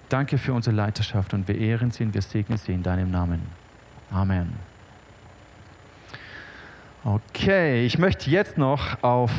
Danke 0.09 0.37
für 0.37 0.53
unsere 0.53 0.75
Leiterschaft 0.75 1.33
und 1.33 1.47
wir 1.47 1.57
ehren 1.57 1.91
sie 1.91 2.03
und 2.03 2.13
wir 2.13 2.21
segnen 2.21 2.57
sie 2.57 2.71
in 2.71 2.83
deinem 2.83 3.11
Namen. 3.11 3.41
Amen. 4.09 4.53
Okay, 7.03 7.85
ich 7.85 7.97
möchte 7.97 8.29
jetzt 8.29 8.57
noch 8.57 9.01
auf 9.01 9.31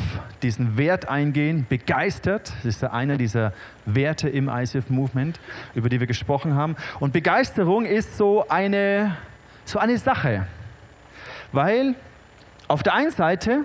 diesen 0.42 0.78
Wert 0.78 1.08
eingehen. 1.08 1.66
Begeistert, 1.68 2.52
das 2.62 2.64
ist 2.64 2.84
einer 2.84 3.18
dieser 3.18 3.52
Werte 3.84 4.28
im 4.28 4.48
ICF 4.48 4.88
Movement, 4.88 5.38
über 5.74 5.88
die 5.88 6.00
wir 6.00 6.06
gesprochen 6.06 6.54
haben. 6.54 6.76
Und 6.98 7.12
Begeisterung 7.12 7.84
ist 7.84 8.16
so 8.16 8.48
eine 8.48 9.16
so 9.68 9.78
eine 9.78 9.98
Sache. 9.98 10.46
Weil 11.52 11.94
auf 12.68 12.82
der 12.82 12.94
einen 12.94 13.10
Seite 13.10 13.64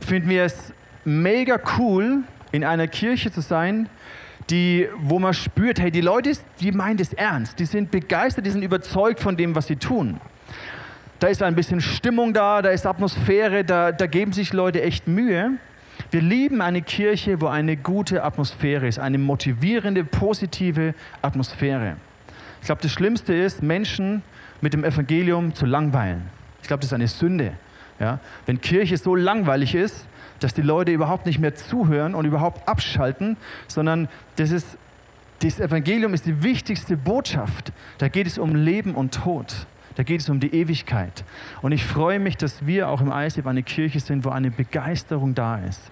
finden 0.00 0.28
wir 0.28 0.44
es 0.44 0.72
mega 1.04 1.58
cool, 1.78 2.22
in 2.52 2.64
einer 2.64 2.86
Kirche 2.86 3.30
zu 3.30 3.40
sein, 3.40 3.88
die, 4.48 4.88
wo 4.98 5.18
man 5.18 5.34
spürt, 5.34 5.80
hey, 5.80 5.90
die 5.90 6.00
Leute, 6.00 6.32
die 6.60 6.72
meinen 6.72 6.96
das 6.96 7.12
ernst, 7.12 7.58
die 7.58 7.64
sind 7.64 7.90
begeistert, 7.90 8.46
die 8.46 8.50
sind 8.50 8.62
überzeugt 8.62 9.20
von 9.20 9.36
dem, 9.36 9.54
was 9.54 9.66
sie 9.66 9.76
tun. 9.76 10.20
Da 11.18 11.28
ist 11.28 11.42
ein 11.42 11.54
bisschen 11.54 11.80
Stimmung 11.80 12.32
da, 12.32 12.62
da 12.62 12.70
ist 12.70 12.86
Atmosphäre, 12.86 13.64
da, 13.64 13.90
da 13.90 14.06
geben 14.06 14.32
sich 14.32 14.52
Leute 14.52 14.82
echt 14.82 15.08
Mühe. 15.08 15.52
Wir 16.10 16.20
lieben 16.20 16.60
eine 16.60 16.82
Kirche, 16.82 17.40
wo 17.40 17.46
eine 17.46 17.76
gute 17.76 18.22
Atmosphäre 18.22 18.86
ist, 18.86 18.98
eine 18.98 19.18
motivierende, 19.18 20.04
positive 20.04 20.94
Atmosphäre. 21.22 21.96
Ich 22.60 22.66
glaube, 22.66 22.82
das 22.82 22.92
Schlimmste 22.92 23.34
ist, 23.34 23.62
Menschen 23.62 24.22
mit 24.60 24.74
dem 24.74 24.84
Evangelium 24.84 25.54
zu 25.54 25.66
langweilen. 25.66 26.30
Ich 26.60 26.68
glaube, 26.68 26.80
das 26.80 26.88
ist 26.88 26.94
eine 26.94 27.08
Sünde. 27.08 27.52
Ja? 27.98 28.20
Wenn 28.46 28.60
Kirche 28.60 28.96
so 28.96 29.14
langweilig 29.14 29.74
ist, 29.74 30.06
dass 30.40 30.54
die 30.54 30.62
Leute 30.62 30.92
überhaupt 30.92 31.26
nicht 31.26 31.38
mehr 31.38 31.54
zuhören 31.54 32.14
und 32.14 32.24
überhaupt 32.24 32.68
abschalten, 32.68 33.36
sondern 33.68 34.08
das 34.36 34.50
ist, 34.50 34.78
das 35.42 35.60
Evangelium 35.60 36.14
ist 36.14 36.26
die 36.26 36.42
wichtigste 36.42 36.96
Botschaft. 36.96 37.72
Da 37.98 38.08
geht 38.08 38.26
es 38.26 38.38
um 38.38 38.54
Leben 38.54 38.94
und 38.94 39.14
Tod. 39.14 39.66
Da 39.96 40.02
geht 40.02 40.20
es 40.20 40.28
um 40.28 40.40
die 40.40 40.54
Ewigkeit. 40.54 41.24
Und 41.62 41.72
ich 41.72 41.84
freue 41.84 42.18
mich, 42.18 42.36
dass 42.36 42.66
wir 42.66 42.88
auch 42.90 43.00
im 43.00 43.10
ISF 43.10 43.46
eine 43.46 43.62
Kirche 43.62 43.98
sind, 44.00 44.24
wo 44.24 44.28
eine 44.28 44.50
Begeisterung 44.50 45.34
da 45.34 45.56
ist. 45.56 45.90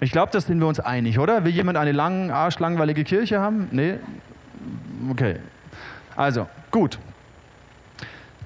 Ich 0.00 0.10
glaube, 0.10 0.32
da 0.32 0.40
sind 0.40 0.58
wir 0.58 0.66
uns 0.66 0.80
einig, 0.80 1.18
oder? 1.18 1.44
Will 1.44 1.52
jemand 1.52 1.78
eine 1.78 1.92
lang, 1.92 2.30
arschlangweilige 2.30 3.04
Kirche 3.04 3.40
haben? 3.40 3.68
Nee? 3.72 3.94
Okay. 5.10 5.36
Also, 6.16 6.48
gut. 6.70 6.98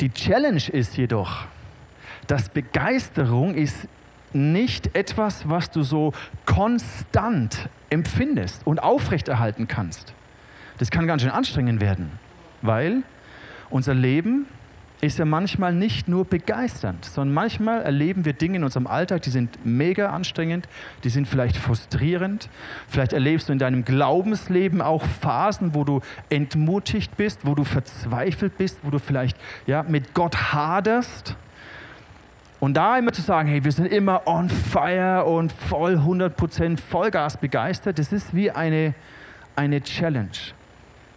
Die 0.00 0.10
Challenge 0.10 0.62
ist 0.70 0.96
jedoch, 0.96 1.46
dass 2.28 2.48
Begeisterung 2.48 3.54
ist 3.54 3.88
nicht 4.32 4.94
etwas, 4.94 5.48
was 5.48 5.70
du 5.70 5.82
so 5.82 6.12
konstant 6.44 7.68
empfindest 7.90 8.66
und 8.66 8.82
aufrechterhalten 8.82 9.66
kannst. 9.66 10.14
Das 10.78 10.90
kann 10.90 11.06
ganz 11.06 11.22
schön 11.22 11.30
anstrengend 11.30 11.80
werden, 11.80 12.12
weil 12.62 13.02
unser 13.70 13.94
Leben 13.94 14.46
ist 15.00 15.18
ja 15.18 15.24
manchmal 15.24 15.72
nicht 15.72 16.08
nur 16.08 16.24
begeisternd, 16.24 17.04
sondern 17.04 17.32
manchmal 17.32 17.82
erleben 17.82 18.24
wir 18.24 18.32
Dinge 18.32 18.56
in 18.56 18.64
unserem 18.64 18.86
Alltag, 18.86 19.22
die 19.22 19.30
sind 19.30 19.64
mega 19.64 20.10
anstrengend, 20.10 20.68
die 21.04 21.08
sind 21.08 21.28
vielleicht 21.28 21.56
frustrierend. 21.56 22.48
Vielleicht 22.88 23.12
erlebst 23.12 23.48
du 23.48 23.52
in 23.52 23.60
deinem 23.60 23.84
Glaubensleben 23.84 24.82
auch 24.82 25.04
Phasen, 25.04 25.74
wo 25.74 25.84
du 25.84 26.00
entmutigt 26.30 27.16
bist, 27.16 27.46
wo 27.46 27.54
du 27.54 27.62
verzweifelt 27.64 28.58
bist, 28.58 28.80
wo 28.82 28.90
du 28.90 28.98
vielleicht 28.98 29.36
ja, 29.66 29.84
mit 29.84 30.14
Gott 30.14 30.52
haderst. 30.52 31.36
Und 32.60 32.76
da 32.76 32.98
immer 32.98 33.12
zu 33.12 33.22
sagen, 33.22 33.48
hey, 33.48 33.62
wir 33.64 33.72
sind 33.72 33.86
immer 33.86 34.26
on 34.26 34.48
fire 34.48 35.24
und 35.24 35.52
voll 35.52 35.96
100% 35.96 36.78
Vollgas 36.78 37.36
begeistert, 37.36 37.98
das 37.98 38.12
ist 38.12 38.34
wie 38.34 38.50
eine, 38.50 38.94
eine 39.54 39.80
Challenge. 39.80 40.30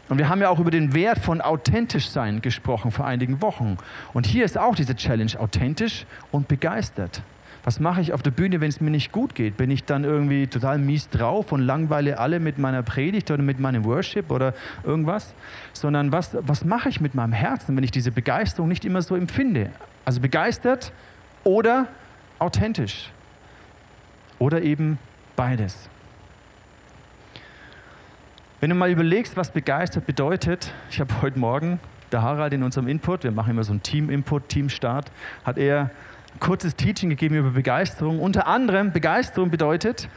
Und 0.09 0.17
wir 0.17 0.29
haben 0.29 0.41
ja 0.41 0.49
auch 0.49 0.59
über 0.59 0.71
den 0.71 0.93
Wert 0.93 1.19
von 1.19 1.41
authentisch 1.41 2.09
sein 2.09 2.41
gesprochen 2.41 2.91
vor 2.91 3.05
einigen 3.05 3.41
Wochen. 3.41 3.77
Und 4.13 4.25
hier 4.25 4.45
ist 4.45 4.57
auch 4.57 4.75
diese 4.75 4.95
Challenge, 4.95 5.31
authentisch 5.39 6.05
und 6.31 6.47
begeistert. 6.47 7.23
Was 7.63 7.79
mache 7.79 8.01
ich 8.01 8.11
auf 8.11 8.21
der 8.21 8.31
Bühne, 8.31 8.59
wenn 8.59 8.69
es 8.69 8.81
mir 8.81 8.89
nicht 8.89 9.11
gut 9.11 9.35
geht? 9.35 9.55
Bin 9.55 9.71
ich 9.71 9.85
dann 9.85 10.03
irgendwie 10.03 10.47
total 10.47 10.79
mies 10.79 11.09
drauf 11.09 11.51
und 11.51 11.61
langweile 11.61 12.19
alle 12.19 12.39
mit 12.39 12.57
meiner 12.57 12.83
Predigt 12.83 13.31
oder 13.31 13.41
mit 13.41 13.59
meinem 13.59 13.85
Worship 13.85 14.31
oder 14.31 14.53
irgendwas? 14.83 15.33
Sondern 15.73 16.11
was, 16.11 16.35
was 16.41 16.65
mache 16.65 16.89
ich 16.89 17.01
mit 17.01 17.15
meinem 17.15 17.33
Herzen, 17.33 17.77
wenn 17.77 17.83
ich 17.83 17.91
diese 17.91 18.11
Begeisterung 18.11 18.67
nicht 18.67 18.83
immer 18.83 19.01
so 19.01 19.15
empfinde? 19.15 19.69
Also 20.05 20.19
begeistert 20.19 20.91
oder 21.43 21.87
authentisch. 22.39 23.11
Oder 24.39 24.61
eben 24.61 24.97
beides. 25.35 25.89
Wenn 28.59 28.69
du 28.69 28.75
mal 28.75 28.91
überlegst, 28.91 29.37
was 29.37 29.51
begeistert 29.51 30.05
bedeutet, 30.05 30.71
ich 30.89 30.99
habe 30.99 31.21
heute 31.21 31.39
Morgen, 31.39 31.79
der 32.11 32.21
Harald 32.21 32.53
in 32.53 32.63
unserem 32.63 32.87
Input, 32.87 33.23
wir 33.23 33.31
machen 33.31 33.51
immer 33.51 33.63
so 33.63 33.71
einen 33.71 33.81
Team-Input, 33.81 34.49
Team-Start, 34.49 35.11
hat 35.43 35.57
er 35.57 35.89
kurzes 36.39 36.75
Teaching 36.75 37.09
gegeben 37.09 37.35
über 37.35 37.51
Begeisterung. 37.51 38.19
Unter 38.19 38.47
anderem, 38.47 38.91
Begeisterung 38.91 39.49
bedeutet, 39.49 40.09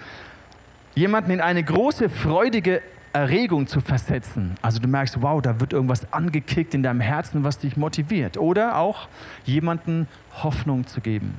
jemanden 0.94 1.30
in 1.30 1.40
eine 1.40 1.62
große, 1.62 2.08
freudige 2.08 2.82
Erregung 3.14 3.68
zu 3.68 3.80
versetzen. 3.80 4.56
Also 4.60 4.80
du 4.80 4.88
merkst, 4.88 5.22
wow, 5.22 5.40
da 5.40 5.60
wird 5.60 5.72
irgendwas 5.72 6.12
angekickt 6.12 6.74
in 6.74 6.82
deinem 6.82 7.00
Herzen, 7.00 7.44
was 7.44 7.58
dich 7.58 7.76
motiviert. 7.76 8.36
Oder 8.36 8.76
auch 8.76 9.08
jemanden 9.44 10.08
Hoffnung 10.42 10.86
zu 10.86 11.00
geben. 11.00 11.36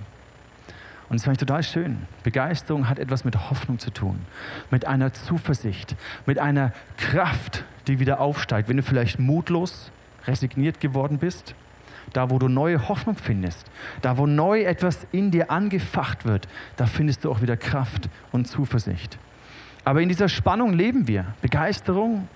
Und 1.09 1.19
das 1.19 1.25
fand 1.25 1.35
ich 1.37 1.45
total 1.45 1.63
schön. 1.63 2.07
Begeisterung 2.23 2.89
hat 2.89 2.97
etwas 2.97 3.25
mit 3.25 3.49
Hoffnung 3.49 3.77
zu 3.77 3.91
tun, 3.91 4.21
mit 4.71 4.85
einer 4.85 5.13
Zuversicht, 5.13 5.95
mit 6.25 6.39
einer 6.39 6.73
Kraft, 6.97 7.63
die 7.87 7.99
wieder 7.99 8.19
aufsteigt. 8.19 8.69
Wenn 8.69 8.77
du 8.77 8.83
vielleicht 8.83 9.19
mutlos, 9.19 9.91
resigniert 10.25 10.79
geworden 10.79 11.19
bist, 11.19 11.53
da 12.13 12.29
wo 12.29 12.39
du 12.39 12.47
neue 12.47 12.87
Hoffnung 12.87 13.15
findest, 13.15 13.65
da 14.01 14.17
wo 14.17 14.25
neu 14.25 14.61
etwas 14.61 15.05
in 15.11 15.31
dir 15.31 15.51
angefacht 15.51 16.25
wird, 16.25 16.47
da 16.77 16.85
findest 16.87 17.23
du 17.23 17.31
auch 17.31 17.41
wieder 17.41 17.57
Kraft 17.57 18.09
und 18.31 18.45
Zuversicht. 18.47 19.19
Aber 19.83 20.01
in 20.01 20.09
dieser 20.09 20.29
Spannung 20.29 20.73
leben 20.73 21.07
wir. 21.07 21.25
Begeisterung, 21.41 22.27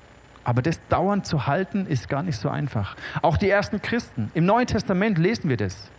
aber 0.43 0.61
das 0.61 0.79
dauernd 0.89 1.25
zu 1.25 1.47
halten, 1.47 1.87
ist 1.87 2.09
gar 2.09 2.21
nicht 2.21 2.37
so 2.37 2.49
einfach. 2.49 2.95
Auch 3.21 3.37
die 3.37 3.49
ersten 3.49 3.81
Christen. 3.81 4.31
Im 4.35 4.45
Neuen 4.45 4.67
Testament 4.67 5.17
lesen 5.17 5.49
wir 5.49 5.57
das. 5.57 5.89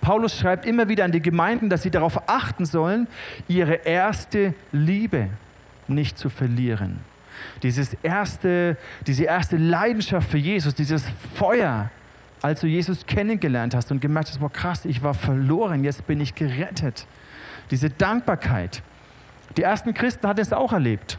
Paulus 0.00 0.38
schreibt 0.38 0.66
immer 0.66 0.88
wieder 0.88 1.04
an 1.04 1.12
die 1.12 1.20
Gemeinden, 1.20 1.68
dass 1.68 1.82
sie 1.82 1.90
darauf 1.90 2.28
achten 2.28 2.64
sollen, 2.64 3.08
ihre 3.48 3.74
erste 3.74 4.54
Liebe 4.72 5.28
nicht 5.86 6.18
zu 6.18 6.28
verlieren. 6.28 7.00
Dieses 7.62 7.94
erste, 8.02 8.76
diese 9.06 9.24
erste 9.24 9.56
Leidenschaft 9.56 10.28
für 10.30 10.38
Jesus, 10.38 10.74
dieses 10.74 11.04
Feuer, 11.34 11.90
als 12.42 12.60
du 12.60 12.66
Jesus 12.66 13.06
kennengelernt 13.06 13.74
hast 13.74 13.90
und 13.90 14.00
gemerkt 14.00 14.30
hast, 14.30 14.40
boah 14.40 14.52
krass, 14.52 14.84
ich 14.84 15.02
war 15.02 15.14
verloren, 15.14 15.84
jetzt 15.84 16.06
bin 16.06 16.20
ich 16.20 16.34
gerettet. 16.34 17.06
Diese 17.70 17.90
Dankbarkeit. 17.90 18.82
Die 19.56 19.62
ersten 19.62 19.94
Christen 19.94 20.26
hatten 20.26 20.40
es 20.40 20.52
auch 20.52 20.72
erlebt. 20.72 21.18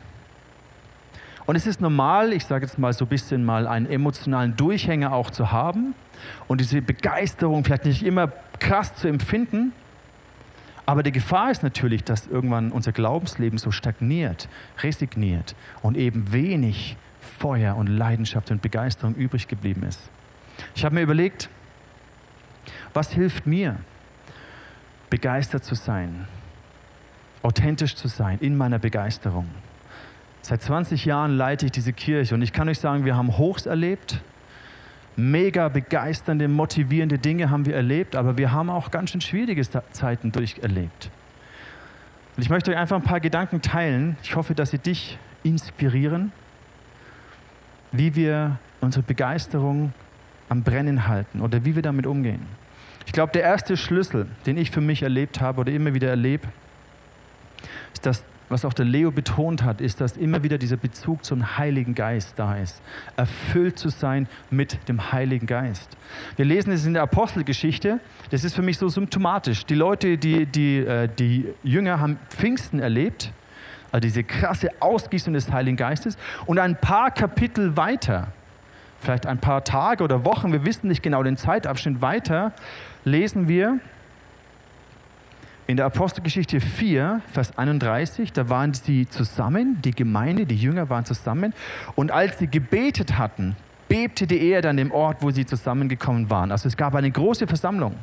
Und 1.45 1.55
es 1.55 1.65
ist 1.65 1.81
normal, 1.81 2.31
ich 2.31 2.45
sage 2.45 2.65
jetzt 2.65 2.77
mal 2.77 2.93
so 2.93 3.05
ein 3.05 3.07
bisschen 3.07 3.43
mal 3.43 3.67
einen 3.67 3.87
emotionalen 3.87 4.55
Durchhänger 4.55 5.13
auch 5.13 5.31
zu 5.31 5.51
haben 5.51 5.95
und 6.47 6.61
diese 6.61 6.81
Begeisterung 6.81 7.63
vielleicht 7.63 7.85
nicht 7.85 8.03
immer 8.03 8.31
krass 8.59 8.95
zu 8.95 9.07
empfinden. 9.07 9.73
Aber 10.85 11.03
die 11.03 11.11
Gefahr 11.11 11.51
ist 11.51 11.61
natürlich, 11.61 12.03
dass 12.03 12.27
irgendwann 12.27 12.71
unser 12.71 12.91
Glaubensleben 12.91 13.59
so 13.59 13.69
stagniert, 13.69 14.49
resigniert 14.81 15.55
und 15.81 15.95
eben 15.95 16.31
wenig 16.31 16.97
Feuer 17.39 17.75
und 17.75 17.87
Leidenschaft 17.87 18.49
und 18.49 18.61
Begeisterung 18.61 19.13
übrig 19.15 19.47
geblieben 19.47 19.83
ist. 19.83 20.09
Ich 20.75 20.83
habe 20.83 20.95
mir 20.95 21.01
überlegt, 21.01 21.49
was 22.93 23.11
hilft 23.11 23.45
mir, 23.45 23.77
begeistert 25.09 25.63
zu 25.63 25.75
sein, 25.75 26.27
authentisch 27.43 27.95
zu 27.95 28.07
sein 28.07 28.39
in 28.41 28.57
meiner 28.57 28.79
Begeisterung. 28.79 29.47
Seit 30.41 30.61
20 30.61 31.05
Jahren 31.05 31.37
leite 31.37 31.65
ich 31.65 31.71
diese 31.71 31.93
Kirche 31.93 32.33
und 32.33 32.41
ich 32.41 32.53
kann 32.53 32.69
euch 32.69 32.79
sagen, 32.79 33.05
wir 33.05 33.15
haben 33.15 33.37
Hochs 33.37 33.65
erlebt, 33.65 34.21
mega 35.15 35.69
begeisternde, 35.69 36.47
motivierende 36.47 37.17
Dinge 37.17 37.49
haben 37.49 37.65
wir 37.65 37.75
erlebt, 37.75 38.15
aber 38.15 38.37
wir 38.37 38.51
haben 38.51 38.69
auch 38.69 38.91
ganz 38.91 39.11
schön 39.11 39.21
schwierige 39.21 39.61
Zeiten 39.91 40.31
durcherlebt. 40.31 41.11
Und 42.37 42.43
ich 42.43 42.49
möchte 42.49 42.71
euch 42.71 42.77
einfach 42.77 42.95
ein 42.95 43.03
paar 43.03 43.19
Gedanken 43.19 43.61
teilen. 43.61 44.17
Ich 44.23 44.35
hoffe, 44.35 44.55
dass 44.55 44.71
sie 44.71 44.79
dich 44.79 45.17
inspirieren, 45.43 46.31
wie 47.91 48.15
wir 48.15 48.59
unsere 48.81 49.03
Begeisterung 49.03 49.93
am 50.47 50.63
Brennen 50.63 51.07
halten 51.07 51.41
oder 51.41 51.65
wie 51.65 51.75
wir 51.75 51.81
damit 51.81 52.05
umgehen. 52.05 52.45
Ich 53.05 53.11
glaube, 53.11 53.31
der 53.33 53.43
erste 53.43 53.75
Schlüssel, 53.75 54.27
den 54.45 54.57
ich 54.57 54.71
für 54.71 54.81
mich 54.81 55.03
erlebt 55.03 55.41
habe 55.41 55.61
oder 55.61 55.71
immer 55.71 55.93
wieder 55.93 56.09
erlebe, 56.09 56.47
ist 57.93 58.05
das, 58.05 58.23
was 58.49 58.65
auch 58.65 58.73
der 58.73 58.85
Leo 58.85 59.11
betont 59.11 59.63
hat, 59.63 59.79
ist, 59.79 60.01
dass 60.01 60.17
immer 60.17 60.43
wieder 60.43 60.57
dieser 60.57 60.77
Bezug 60.77 61.23
zum 61.23 61.57
Heiligen 61.57 61.95
Geist 61.95 62.33
da 62.37 62.55
ist. 62.55 62.81
Erfüllt 63.15 63.77
zu 63.77 63.89
sein 63.89 64.27
mit 64.49 64.89
dem 64.89 65.11
Heiligen 65.11 65.45
Geist. 65.45 65.95
Wir 66.35 66.45
lesen 66.45 66.73
es 66.73 66.85
in 66.85 66.93
der 66.93 67.03
Apostelgeschichte. 67.03 67.99
Das 68.31 68.43
ist 68.43 68.55
für 68.55 68.61
mich 68.61 68.77
so 68.77 68.89
symptomatisch. 68.89 69.65
Die 69.65 69.75
Leute, 69.75 70.17
die, 70.17 70.45
die, 70.45 70.77
äh, 70.77 71.07
die 71.07 71.45
Jünger 71.63 71.99
haben 71.99 72.17
Pfingsten 72.29 72.79
erlebt, 72.79 73.31
also 73.91 74.01
diese 74.01 74.23
krasse 74.23 74.69
Ausgießung 74.79 75.33
des 75.33 75.51
Heiligen 75.51 75.77
Geistes. 75.77 76.17
Und 76.45 76.59
ein 76.59 76.75
paar 76.75 77.11
Kapitel 77.11 77.77
weiter, 77.77 78.33
vielleicht 78.99 79.25
ein 79.25 79.39
paar 79.39 79.63
Tage 79.63 80.03
oder 80.03 80.25
Wochen, 80.25 80.51
wir 80.51 80.65
wissen 80.65 80.87
nicht 80.87 81.03
genau 81.03 81.23
den 81.23 81.37
Zeitabschnitt 81.37 82.01
weiter, 82.01 82.53
lesen 83.05 83.47
wir 83.47 83.79
in 85.69 85.77
der 85.77 85.85
Apostelgeschichte 85.85 86.61
4, 86.61 87.21
Vers 87.31 87.55
31, 87.55 88.33
da 88.33 88.49
waren 88.49 88.73
sie 88.73 89.07
zusammen, 89.07 89.79
die 89.83 89.91
Gemeinde, 89.91 90.47
die 90.47 90.55
Jünger 90.55 90.89
waren 90.89 91.05
zusammen 91.05 91.53
und 91.93 92.09
als 92.09 92.39
sie 92.39 92.47
gebetet 92.47 93.19
hatten, 93.19 93.55
bebte 93.87 94.25
die 94.25 94.49
Erde 94.49 94.71
an 94.71 94.77
dem 94.77 94.91
Ort, 94.91 95.17
wo 95.21 95.29
sie 95.29 95.45
zusammengekommen 95.45 96.31
waren. 96.31 96.51
Also 96.51 96.67
es 96.67 96.75
gab 96.75 96.95
eine 96.95 97.11
große 97.11 97.45
Versammlung. 97.45 97.97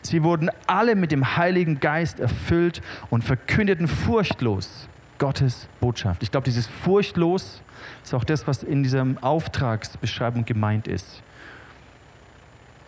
Sie 0.00 0.22
wurden 0.22 0.48
alle 0.66 0.94
mit 0.94 1.12
dem 1.12 1.36
Heiligen 1.36 1.80
Geist 1.80 2.18
erfüllt 2.18 2.80
und 3.10 3.22
verkündeten 3.22 3.88
furchtlos 3.88 4.88
Gottes 5.18 5.68
Botschaft. 5.80 6.22
Ich 6.22 6.30
glaube, 6.30 6.44
dieses 6.44 6.66
furchtlos 6.66 7.60
ist 8.02 8.14
auch 8.14 8.24
das, 8.24 8.46
was 8.46 8.62
in 8.62 8.82
dieser 8.82 9.06
Auftragsbeschreibung 9.20 10.46
gemeint 10.46 10.88
ist. 10.88 11.22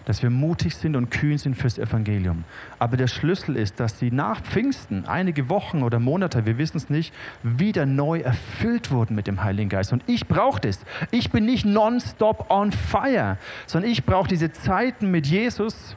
Dass 0.05 0.23
wir 0.23 0.31
mutig 0.31 0.75
sind 0.77 0.97
und 0.97 1.11
kühn 1.11 1.39
sind 1.39 1.57
fürs 1.57 1.79
Evangelium. 1.79 2.45
Aber 2.79 2.97
der 2.97 3.07
Schlüssel 3.07 3.57
ist, 3.57 3.81
dass 3.81 3.99
sie 3.99 4.11
nach 4.11 4.43
Pfingsten, 4.43 5.07
einige 5.07 5.49
Wochen 5.49 5.83
oder 5.83 5.99
Monate, 5.99 6.45
wir 6.45 6.59
wissen 6.59 6.77
es 6.77 6.91
nicht, 6.91 7.15
wieder 7.43 7.87
neu 7.87 8.21
erfüllt 8.21 8.91
wurden 8.91 9.15
mit 9.15 9.27
dem 9.27 9.43
Heiligen 9.43 9.71
Geist. 9.71 9.93
Und 9.93 10.03
ich 10.07 10.27
brauche 10.27 10.61
das. 10.61 10.81
Ich 11.11 11.31
bin 11.31 11.47
nicht 11.47 11.65
nonstop 11.65 12.51
on 12.51 12.73
fire, 12.73 13.39
sondern 13.67 13.91
ich 13.91 14.05
brauche 14.05 14.29
diese 14.29 14.53
Zeiten 14.53 15.11
mit 15.11 15.27
Jesus 15.27 15.97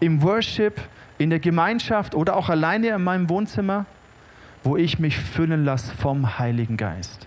im 0.00 0.22
Worship, 0.22 0.80
in 1.18 1.30
der 1.30 1.40
Gemeinschaft 1.40 2.14
oder 2.14 2.36
auch 2.36 2.48
alleine 2.48 2.88
in 2.88 3.04
meinem 3.04 3.28
Wohnzimmer, 3.28 3.86
wo 4.64 4.76
ich 4.76 4.98
mich 4.98 5.16
füllen 5.18 5.64
lasse 5.64 5.94
vom 5.94 6.38
Heiligen 6.38 6.76
Geist 6.76 7.26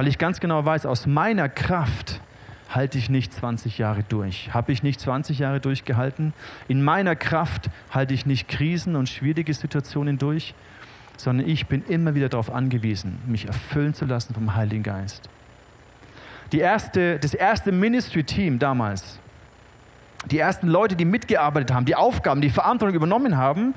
weil 0.00 0.08
ich 0.08 0.16
ganz 0.16 0.40
genau 0.40 0.64
weiß, 0.64 0.86
aus 0.86 1.06
meiner 1.06 1.50
Kraft 1.50 2.22
halte 2.70 2.98
ich 2.98 3.10
nicht 3.10 3.32
20 3.32 3.78
Jahre 3.78 4.04
durch. 4.08 4.54
Habe 4.54 4.72
ich 4.72 4.82
nicht 4.82 5.00
20 5.00 5.38
Jahre 5.38 5.60
durchgehalten? 5.60 6.32
In 6.68 6.82
meiner 6.82 7.16
Kraft 7.16 7.68
halte 7.90 8.14
ich 8.14 8.26
nicht 8.26 8.48
Krisen 8.48 8.96
und 8.96 9.08
schwierige 9.08 9.52
Situationen 9.52 10.18
durch, 10.18 10.54
sondern 11.16 11.48
ich 11.48 11.66
bin 11.66 11.84
immer 11.84 12.14
wieder 12.14 12.28
darauf 12.28 12.50
angewiesen, 12.50 13.18
mich 13.26 13.46
erfüllen 13.46 13.92
zu 13.92 14.06
lassen 14.06 14.34
vom 14.34 14.54
Heiligen 14.54 14.82
Geist. 14.82 15.28
Die 16.52 16.60
erste, 16.60 17.18
das 17.18 17.34
erste 17.34 17.72
Ministry-Team 17.72 18.58
damals, 18.58 19.20
die 20.26 20.38
ersten 20.38 20.68
Leute, 20.68 20.96
die 20.96 21.04
mitgearbeitet 21.04 21.72
haben, 21.72 21.84
die 21.84 21.94
Aufgaben, 21.94 22.40
die 22.40 22.50
Verantwortung 22.50 22.96
übernommen 22.96 23.36
haben, 23.36 23.74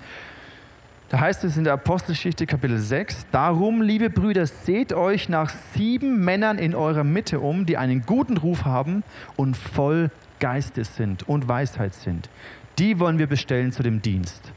da 1.13 1.19
heißt 1.19 1.43
es 1.43 1.57
in 1.57 1.63
der 1.63 1.73
Apostelgeschichte 1.73 2.47
Kapitel 2.47 2.79
6, 2.79 3.27
darum, 3.31 3.83
liebe 3.83 4.09
Brüder, 4.09 4.47
seht 4.47 4.93
euch 4.93 5.29
nach 5.29 5.53
sieben 5.75 6.25
Männern 6.25 6.57
in 6.57 6.73
eurer 6.73 7.03
Mitte 7.03 7.39
um, 7.39 7.67
die 7.67 7.77
einen 7.77 8.01
guten 8.01 8.37
Ruf 8.37 8.65
haben 8.65 9.03
und 9.35 9.55
voll 9.55 10.09
Geistes 10.39 10.95
sind 10.95 11.29
und 11.29 11.47
Weisheit 11.47 11.93
sind. 11.93 12.31
Die 12.79 12.97
wollen 12.97 13.19
wir 13.19 13.27
bestellen 13.27 13.71
zu 13.71 13.83
dem 13.83 14.01
Dienst. 14.01 14.51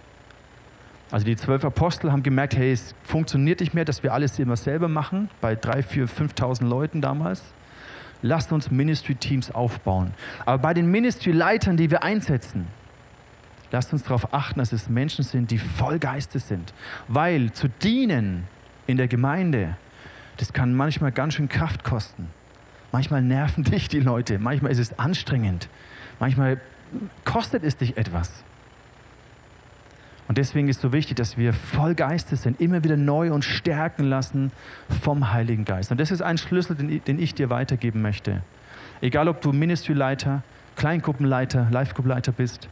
Also 1.10 1.26
die 1.26 1.36
zwölf 1.36 1.62
Apostel 1.62 2.10
haben 2.10 2.22
gemerkt, 2.22 2.56
hey, 2.56 2.72
es 2.72 2.94
funktioniert 3.02 3.60
nicht 3.60 3.74
mehr, 3.74 3.84
dass 3.84 4.02
wir 4.02 4.14
alles 4.14 4.38
immer 4.38 4.56
selber 4.56 4.88
machen, 4.88 5.28
bei 5.42 5.56
drei, 5.56 5.82
vier, 5.82 6.08
5.000 6.08 6.66
Leuten 6.66 7.02
damals. 7.02 7.42
Lasst 8.22 8.50
uns 8.50 8.70
Ministry-Teams 8.70 9.50
aufbauen. 9.50 10.14
Aber 10.46 10.62
bei 10.62 10.72
den 10.72 10.90
Ministry-Leitern, 10.90 11.76
die 11.76 11.90
wir 11.90 12.02
einsetzen, 12.02 12.66
Lasst 13.72 13.92
uns 13.92 14.04
darauf 14.04 14.32
achten, 14.32 14.60
dass 14.60 14.72
es 14.72 14.88
Menschen 14.88 15.24
sind, 15.24 15.50
die 15.50 15.58
voll 15.58 15.98
Geistes 15.98 16.48
sind. 16.48 16.72
Weil 17.08 17.52
zu 17.52 17.68
dienen 17.68 18.44
in 18.86 18.96
der 18.96 19.08
Gemeinde, 19.08 19.76
das 20.36 20.52
kann 20.52 20.74
manchmal 20.74 21.12
ganz 21.12 21.34
schön 21.34 21.48
Kraft 21.48 21.84
kosten. 21.84 22.28
Manchmal 22.92 23.22
nerven 23.22 23.64
dich 23.64 23.88
die 23.88 24.00
Leute, 24.00 24.38
manchmal 24.38 24.72
ist 24.72 24.78
es 24.78 24.98
anstrengend, 24.98 25.68
manchmal 26.20 26.60
kostet 27.24 27.64
es 27.64 27.76
dich 27.76 27.96
etwas. 27.96 28.44
Und 30.28 30.38
deswegen 30.38 30.68
ist 30.68 30.76
es 30.76 30.82
so 30.82 30.92
wichtig, 30.92 31.16
dass 31.16 31.36
wir 31.36 31.52
voll 31.52 31.94
Geistes 31.94 32.42
sind, 32.42 32.60
immer 32.60 32.82
wieder 32.82 32.96
neu 32.96 33.32
und 33.32 33.44
stärken 33.44 34.04
lassen 34.04 34.50
vom 35.02 35.32
Heiligen 35.32 35.64
Geist. 35.64 35.92
Und 35.92 36.00
das 36.00 36.10
ist 36.10 36.20
ein 36.20 36.36
Schlüssel, 36.36 36.74
den 36.74 37.18
ich 37.20 37.34
dir 37.34 37.48
weitergeben 37.48 38.02
möchte. 38.02 38.42
Egal, 39.00 39.28
ob 39.28 39.40
du 39.40 39.52
Ministryleiter, 39.52 40.42
Kleingruppenleiter, 40.74 41.68
Live-Gruppenleiter 41.70 42.32
bist 42.32 42.68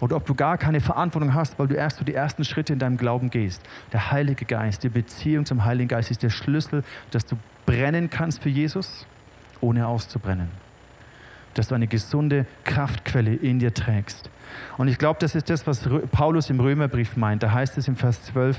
oder 0.00 0.16
ob 0.16 0.26
du 0.26 0.34
gar 0.34 0.58
keine 0.58 0.80
Verantwortung 0.80 1.34
hast, 1.34 1.58
weil 1.58 1.66
du 1.66 1.74
erst 1.74 1.98
so 1.98 2.04
die 2.04 2.14
ersten 2.14 2.44
Schritte 2.44 2.72
in 2.72 2.78
deinem 2.78 2.96
Glauben 2.96 3.30
gehst. 3.30 3.62
Der 3.92 4.10
Heilige 4.10 4.44
Geist, 4.44 4.84
die 4.84 4.88
Beziehung 4.88 5.44
zum 5.44 5.64
Heiligen 5.64 5.88
Geist 5.88 6.10
ist 6.10 6.22
der 6.22 6.30
Schlüssel, 6.30 6.84
dass 7.10 7.26
du 7.26 7.36
brennen 7.66 8.08
kannst 8.08 8.42
für 8.42 8.48
Jesus, 8.48 9.06
ohne 9.60 9.86
auszubrennen. 9.86 10.48
Dass 11.54 11.68
du 11.68 11.74
eine 11.74 11.88
gesunde 11.88 12.46
Kraftquelle 12.64 13.34
in 13.34 13.58
dir 13.58 13.74
trägst. 13.74 14.30
Und 14.76 14.88
ich 14.88 14.98
glaube, 14.98 15.18
das 15.20 15.34
ist 15.34 15.50
das, 15.50 15.66
was 15.66 15.88
Paulus 16.12 16.48
im 16.50 16.60
Römerbrief 16.60 17.16
meint. 17.16 17.42
Da 17.42 17.52
heißt 17.52 17.76
es 17.78 17.88
im 17.88 17.96
Vers 17.96 18.22
12, 18.24 18.56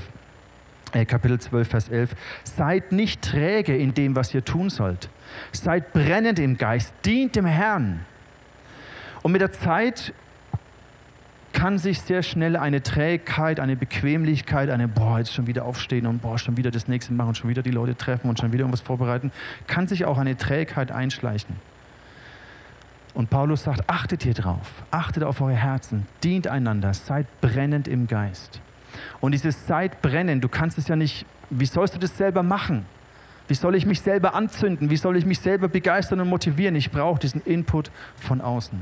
äh, 0.92 1.04
Kapitel 1.04 1.40
12, 1.40 1.68
Vers 1.68 1.88
11, 1.88 2.14
seid 2.44 2.92
nicht 2.92 3.22
träge 3.22 3.76
in 3.76 3.94
dem, 3.94 4.14
was 4.14 4.34
ihr 4.34 4.44
tun 4.44 4.70
sollt. 4.70 5.08
Seid 5.52 5.92
brennend 5.92 6.38
im 6.38 6.56
Geist, 6.56 6.92
dient 7.04 7.36
dem 7.36 7.46
Herrn. 7.46 8.04
Und 9.22 9.32
mit 9.32 9.40
der 9.40 9.52
Zeit 9.52 10.12
kann 11.60 11.76
sich 11.76 12.00
sehr 12.00 12.22
schnell 12.22 12.56
eine 12.56 12.82
Trägheit, 12.82 13.60
eine 13.60 13.76
Bequemlichkeit, 13.76 14.70
eine, 14.70 14.88
boah, 14.88 15.18
jetzt 15.18 15.34
schon 15.34 15.46
wieder 15.46 15.66
aufstehen 15.66 16.06
und 16.06 16.22
boah, 16.22 16.38
schon 16.38 16.56
wieder 16.56 16.70
das 16.70 16.88
nächste 16.88 17.12
machen 17.12 17.28
und 17.28 17.34
schon 17.36 17.50
wieder 17.50 17.60
die 17.60 17.70
Leute 17.70 17.94
treffen 17.94 18.30
und 18.30 18.38
schon 18.38 18.50
wieder 18.50 18.62
irgendwas 18.62 18.80
vorbereiten, 18.80 19.30
kann 19.66 19.86
sich 19.86 20.06
auch 20.06 20.16
eine 20.16 20.38
Trägheit 20.38 20.90
einschleichen. 20.90 21.56
Und 23.12 23.28
Paulus 23.28 23.64
sagt, 23.64 23.90
achtet 23.90 24.22
hier 24.22 24.32
drauf, 24.32 24.72
achtet 24.90 25.22
auf 25.22 25.42
eure 25.42 25.52
Herzen, 25.54 26.06
dient 26.24 26.48
einander, 26.48 26.94
seid 26.94 27.26
brennend 27.42 27.88
im 27.88 28.06
Geist. 28.06 28.62
Und 29.20 29.32
dieses 29.32 29.66
seid 29.66 30.00
brennend, 30.00 30.42
du 30.42 30.48
kannst 30.48 30.78
es 30.78 30.88
ja 30.88 30.96
nicht, 30.96 31.26
wie 31.50 31.66
sollst 31.66 31.94
du 31.94 31.98
das 31.98 32.16
selber 32.16 32.42
machen? 32.42 32.86
Wie 33.48 33.54
soll 33.54 33.74
ich 33.74 33.84
mich 33.84 34.00
selber 34.00 34.34
anzünden? 34.34 34.88
Wie 34.88 34.96
soll 34.96 35.18
ich 35.18 35.26
mich 35.26 35.40
selber 35.40 35.68
begeistern 35.68 36.22
und 36.22 36.28
motivieren? 36.30 36.74
Ich 36.74 36.90
brauche 36.90 37.20
diesen 37.20 37.42
Input 37.42 37.90
von 38.16 38.40
außen. 38.40 38.80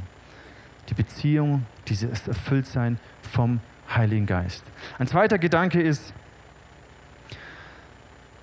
Die 0.89 0.95
Beziehung, 0.95 1.67
dieses 1.87 2.27
Erfülltsein 2.27 2.99
vom 3.23 3.61
Heiligen 3.95 4.27
Geist. 4.27 4.65
Ein 4.99 5.07
zweiter 5.07 5.39
Gedanke 5.39 5.81
ist, 5.81 6.13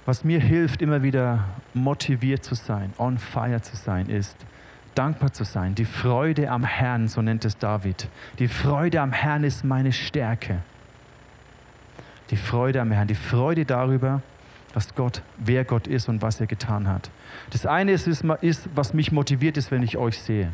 was 0.06 0.24
mir 0.24 0.40
hilft, 0.40 0.82
immer 0.82 1.02
wieder 1.02 1.46
motiviert 1.74 2.44
zu 2.44 2.56
sein, 2.56 2.94
on 2.98 3.18
fire 3.18 3.62
zu 3.62 3.76
sein, 3.76 4.08
ist, 4.08 4.38
dankbar 4.94 5.34
zu 5.34 5.44
sein. 5.44 5.76
Die 5.76 5.86
Freude 5.86 6.50
am 6.50 6.64
Herrn, 6.64 7.08
so 7.08 7.22
nennt 7.22 7.44
es 7.46 7.58
David. 7.58 8.08
Die 8.40 8.48
Freude 8.48 9.02
am 9.02 9.12
Herrn 9.12 9.44
ist 9.44 9.64
meine 9.64 9.92
Stärke. 9.92 10.60
Die 12.30 12.38
Freude 12.38 12.82
am 12.82 12.92
Herrn, 12.92 13.08
die 13.08 13.16
Freude 13.16 13.66
darüber, 13.66 14.22
was 14.74 14.94
Gott, 14.96 15.22
wer 15.38 15.64
Gott 15.64 15.88
ist 15.88 16.10
und 16.10 16.22
was 16.22 16.40
er 16.40 16.48
getan 16.48 16.88
hat. 16.88 17.10
Das 17.52 17.66
eine 17.66 17.92
ist, 17.92 18.08
ist, 18.08 18.70
was 18.76 18.94
mich 18.94 19.12
motiviert 19.12 19.58
ist, 19.58 19.72
wenn 19.72 19.84
ich 19.84 19.98
euch 19.98 20.20
sehe. 20.20 20.52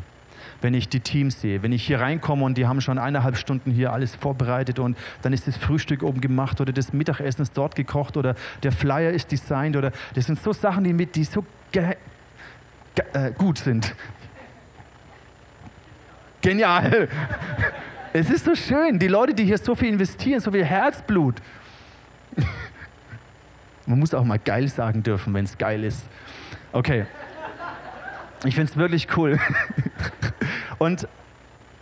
Wenn 0.62 0.74
ich 0.74 0.88
die 0.88 1.00
Teams 1.00 1.40
sehe, 1.40 1.62
wenn 1.62 1.72
ich 1.72 1.84
hier 1.84 2.00
reinkomme 2.00 2.44
und 2.44 2.56
die 2.56 2.66
haben 2.66 2.80
schon 2.80 2.98
eineinhalb 2.98 3.36
Stunden 3.36 3.70
hier 3.70 3.92
alles 3.92 4.14
vorbereitet 4.14 4.78
und 4.78 4.96
dann 5.20 5.32
ist 5.32 5.46
das 5.46 5.56
Frühstück 5.56 6.02
oben 6.02 6.20
gemacht 6.20 6.60
oder 6.60 6.72
das 6.72 6.92
Mittagessen 6.92 7.42
ist 7.42 7.56
dort 7.56 7.74
gekocht 7.74 8.16
oder 8.16 8.36
der 8.62 8.72
Flyer 8.72 9.10
ist 9.10 9.30
designt 9.32 9.76
oder 9.76 9.92
das 10.14 10.26
sind 10.26 10.40
so 10.40 10.52
Sachen, 10.52 10.84
die, 10.84 10.92
mit, 10.92 11.16
die 11.16 11.24
so 11.24 11.44
äh, 11.74 13.32
gut 13.36 13.58
sind. 13.58 13.94
Genial. 16.40 17.08
Es 18.14 18.28
ist 18.28 18.44
so 18.44 18.54
schön, 18.54 18.98
die 18.98 19.08
Leute, 19.08 19.32
die 19.32 19.44
hier 19.44 19.56
so 19.56 19.74
viel 19.74 19.88
investieren, 19.88 20.38
so 20.38 20.52
viel 20.52 20.66
Herzblut. 20.66 21.36
Man 23.86 23.98
muss 23.98 24.12
auch 24.12 24.24
mal 24.24 24.38
geil 24.38 24.68
sagen 24.68 25.02
dürfen, 25.02 25.32
wenn 25.32 25.46
es 25.46 25.56
geil 25.56 25.82
ist. 25.82 26.06
Okay. 26.72 27.06
Ich 28.44 28.54
finde 28.54 28.70
es 28.70 28.76
wirklich 28.76 29.16
cool. 29.16 29.38
Und, 30.82 31.06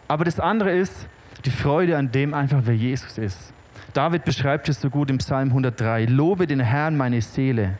aber 0.09 0.27
das 0.27 0.39
andere 0.39 0.73
ist 0.73 1.09
die 1.47 1.51
Freude 1.51 1.97
an 1.97 2.13
dem 2.13 2.35
einfach, 2.35 2.61
wer 2.65 2.77
Jesus 2.77 3.17
ist. 3.17 3.55
David 3.95 4.27
beschreibt 4.27 4.69
es 4.69 4.79
so 4.79 4.91
gut 4.91 5.09
im 5.09 5.17
Psalm 5.17 5.49
103. 5.49 6.05
Lobe 6.05 6.47
den 6.47 6.61
Herrn 6.61 6.99
meine 6.99 7.23
Seele 7.23 7.79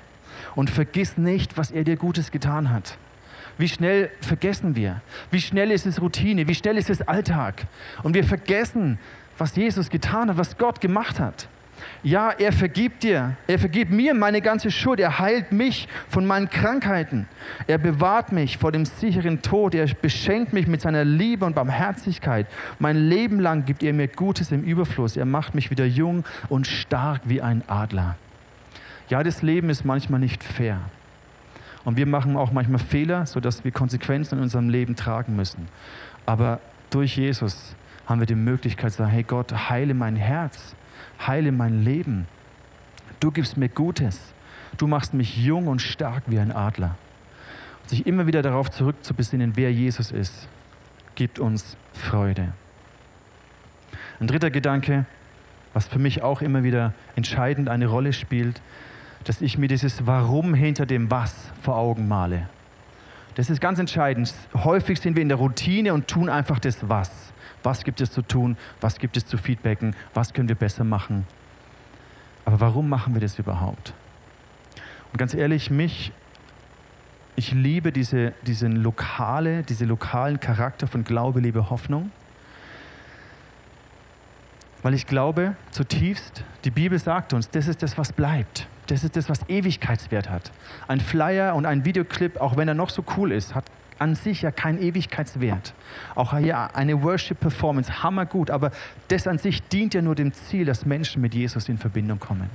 und 0.55 0.71
vergiss 0.71 1.19
nicht, 1.19 1.59
was 1.59 1.73
er 1.73 1.85
dir 1.85 1.97
Gutes 1.97 2.31
getan 2.31 2.71
hat. 2.71 2.97
Wie 3.59 3.69
schnell 3.69 4.11
vergessen 4.23 4.77
wir? 4.77 5.03
Wie 5.31 5.43
schnell 5.43 5.71
ist 5.73 5.85
es 5.85 6.01
Routine? 6.01 6.49
Wie 6.49 6.55
schnell 6.55 6.79
ist 6.79 6.89
es 6.89 7.03
Alltag? 7.03 7.67
Und 8.03 8.15
wir 8.15 8.25
vergessen, 8.25 8.99
was 9.37 9.57
Jesus 9.57 9.91
getan 9.91 10.31
hat, 10.31 10.39
was 10.39 10.57
Gott 10.57 10.81
gemacht 10.81 11.21
hat. 11.21 11.49
Ja, 12.03 12.31
er 12.31 12.53
vergibt 12.53 13.03
dir, 13.03 13.37
er 13.47 13.59
vergibt 13.59 13.91
mir 13.91 14.15
meine 14.15 14.41
ganze 14.41 14.71
Schuld, 14.71 15.01
er 15.01 15.19
heilt 15.19 15.53
mich 15.53 15.89
von 16.09 16.27
meinen 16.27 16.49
Krankheiten, 16.49 17.29
er 17.67 17.79
bewahrt 17.79 18.33
mich 18.33 18.59
vor 18.59 18.73
dem 18.73 18.85
sicheren 18.85 19.43
Tod, 19.43 19.75
er 19.75 19.87
beschenkt 19.87 20.53
mich 20.53 20.67
mit 20.67 20.81
seiner 20.81 21.05
Liebe 21.05 21.45
und 21.45 21.55
Barmherzigkeit. 21.55 22.47
Mein 22.79 22.97
Leben 22.97 23.41
lang 23.41 23.65
gibt 23.65 23.83
er 23.83 23.93
mir 23.93 24.09
Gutes 24.09 24.51
im 24.53 24.63
Überfluss, 24.63 25.17
er 25.17 25.27
macht 25.27 25.55
mich 25.55 25.71
wieder 25.71 25.85
jung 25.85 26.25
und 26.49 26.67
stark 26.67 27.23
wie 27.25 27.43
ein 27.43 27.63
Adler. 27.67 28.17
Ja, 29.09 29.23
das 29.23 29.43
Leben 29.43 29.71
ist 29.71 29.85
manchmal 29.85 30.21
nicht 30.21 30.45
fair. 30.45 30.81
Und 31.85 31.97
wir 31.97 32.07
machen 32.07 32.37
auch 32.37 32.53
manchmal 32.53 32.79
Fehler, 32.79 33.27
sodass 33.27 33.65
wir 33.65 33.73
Konsequenzen 33.73 34.39
in 34.39 34.43
unserem 34.43 34.69
Leben 34.69 34.97
tragen 34.97 35.35
müssen. 35.35 35.69
Aber 36.27 36.61
durch 36.91 37.17
Jesus 37.17 37.75
haben 38.07 38.21
wir 38.21 38.27
die 38.27 38.35
Möglichkeit 38.35 38.93
zu 38.93 38.99
sagen, 38.99 39.11
hey 39.11 39.23
Gott, 39.23 39.71
heile 39.71 39.95
mein 39.95 40.17
Herz, 40.17 40.75
heile 41.27 41.53
mein 41.53 41.83
Leben. 41.85 42.27
Du 43.21 43.31
gibst 43.31 43.57
mir 43.57 43.69
Gutes. 43.69 44.33
Du 44.77 44.87
machst 44.87 45.15
mich 45.15 45.37
jung 45.37 45.67
und 45.67 45.81
stark 45.81 46.25
wie 46.27 46.39
ein 46.39 46.53
Adler. 46.53 46.97
Und 47.83 47.91
sich 47.91 48.07
immer 48.07 48.27
wieder 48.27 48.43
darauf 48.43 48.71
zurückzubesinnen, 48.71 49.57
wer 49.57 49.73
Jesus 49.73 50.11
ist, 50.11 50.49
gibt 51.15 51.39
uns 51.39 51.77
Freude. 51.93 52.53
Ein 54.21 54.27
dritter 54.27 54.51
Gedanke, 54.51 55.07
was 55.73 55.87
für 55.87 55.99
mich 55.99 56.23
auch 56.23 56.43
immer 56.43 56.63
wieder 56.63 56.95
entscheidend 57.17 57.69
eine 57.69 57.87
Rolle 57.87 58.13
spielt, 58.13 58.61
dass 59.25 59.41
ich 59.41 59.59
mir 59.59 59.69
dieses 59.69 60.07
Warum 60.07 60.55
hinter 60.55 60.87
dem 60.87 61.11
Was 61.11 61.35
vor 61.63 61.77
Augen 61.77 62.09
male. 62.09 62.49
Das 63.35 63.51
ist 63.51 63.61
ganz 63.61 63.79
entscheidend. 63.79 64.33
Häufig 64.55 65.01
sind 65.01 65.15
wir 65.15 65.23
in 65.23 65.29
der 65.29 65.39
Routine 65.39 65.95
und 65.95 66.09
tun 66.09 66.29
einfach 66.29 66.59
das 66.59 66.89
Was. 66.89 67.30
Was 67.63 67.85
gibt 67.85 68.01
es 68.01 68.11
zu 68.11 68.23
tun? 68.23 68.57
Was 68.81 68.99
gibt 68.99 69.17
es 69.17 69.27
zu 69.27 69.39
feedbacken? 69.39 69.95
Was 70.15 70.33
können 70.33 70.49
wir 70.49 70.57
besser 70.57 70.85
machen? 70.85 71.27
Aber 72.45 72.61
warum 72.61 72.89
machen 72.89 73.15
wir 73.15 73.21
das 73.21 73.39
überhaupt? 73.39 73.93
Und 75.13 75.19
ganz 75.19 75.35
ehrlich, 75.35 75.71
mich, 75.71 76.13
ich 77.37 77.53
liebe 77.53 77.93
diese, 77.93 78.33
diesen 78.43 78.77
lokale, 78.77 79.63
diese 79.63 79.85
lokalen 79.85 80.41
Charakter 80.41 80.87
von 80.87 81.05
Glaube, 81.05 81.41
Liebe, 81.41 81.71
Hoffnung. 81.71 82.11
Weil 84.83 84.95
ich 84.95 85.07
glaube 85.07 85.57
zutiefst, 85.71 86.43
die 86.65 86.71
Bibel 86.71 86.99
sagt 86.99 87.35
uns, 87.35 87.51
das 87.51 87.69
ist 87.69 87.83
das, 87.83 87.99
was 87.99 88.13
bleibt. 88.13 88.67
Das 88.87 89.05
ist 89.05 89.15
das, 89.15 89.29
was 89.29 89.49
Ewigkeitswert 89.49 90.31
hat. 90.31 90.51
Ein 90.89 91.01
Flyer 91.01 91.55
und 91.55 91.67
ein 91.67 91.85
Videoclip, 91.85 92.41
auch 92.41 92.57
wenn 92.57 92.67
er 92.67 92.75
noch 92.75 92.91
so 92.91 93.05
cool 93.17 93.31
ist, 93.31 93.55
hat 93.55 93.65
an 94.01 94.15
sich 94.15 94.43
ja 94.43 94.51
keinen 94.51 94.81
Ewigkeitswert. 94.81 95.75
Auch 96.15 96.37
hier 96.37 96.75
eine 96.75 97.03
Worship-Performance, 97.03 98.03
hammergut, 98.03 98.51
aber 98.51 98.73
das 99.09 99.27
an 99.27 99.39
sich 99.39 99.63
dient 99.69 99.95
ja 99.95 100.03
nur 100.03 100.15
dem 100.15 100.33
Ziel, 100.33 100.65
dass 100.65 100.87
Menschen 100.87 101.21
mit 101.21 101.35
Jesus 101.35 101.69
in 101.69 101.79
Verbindung 101.79 102.19
kommen. 102.19 102.51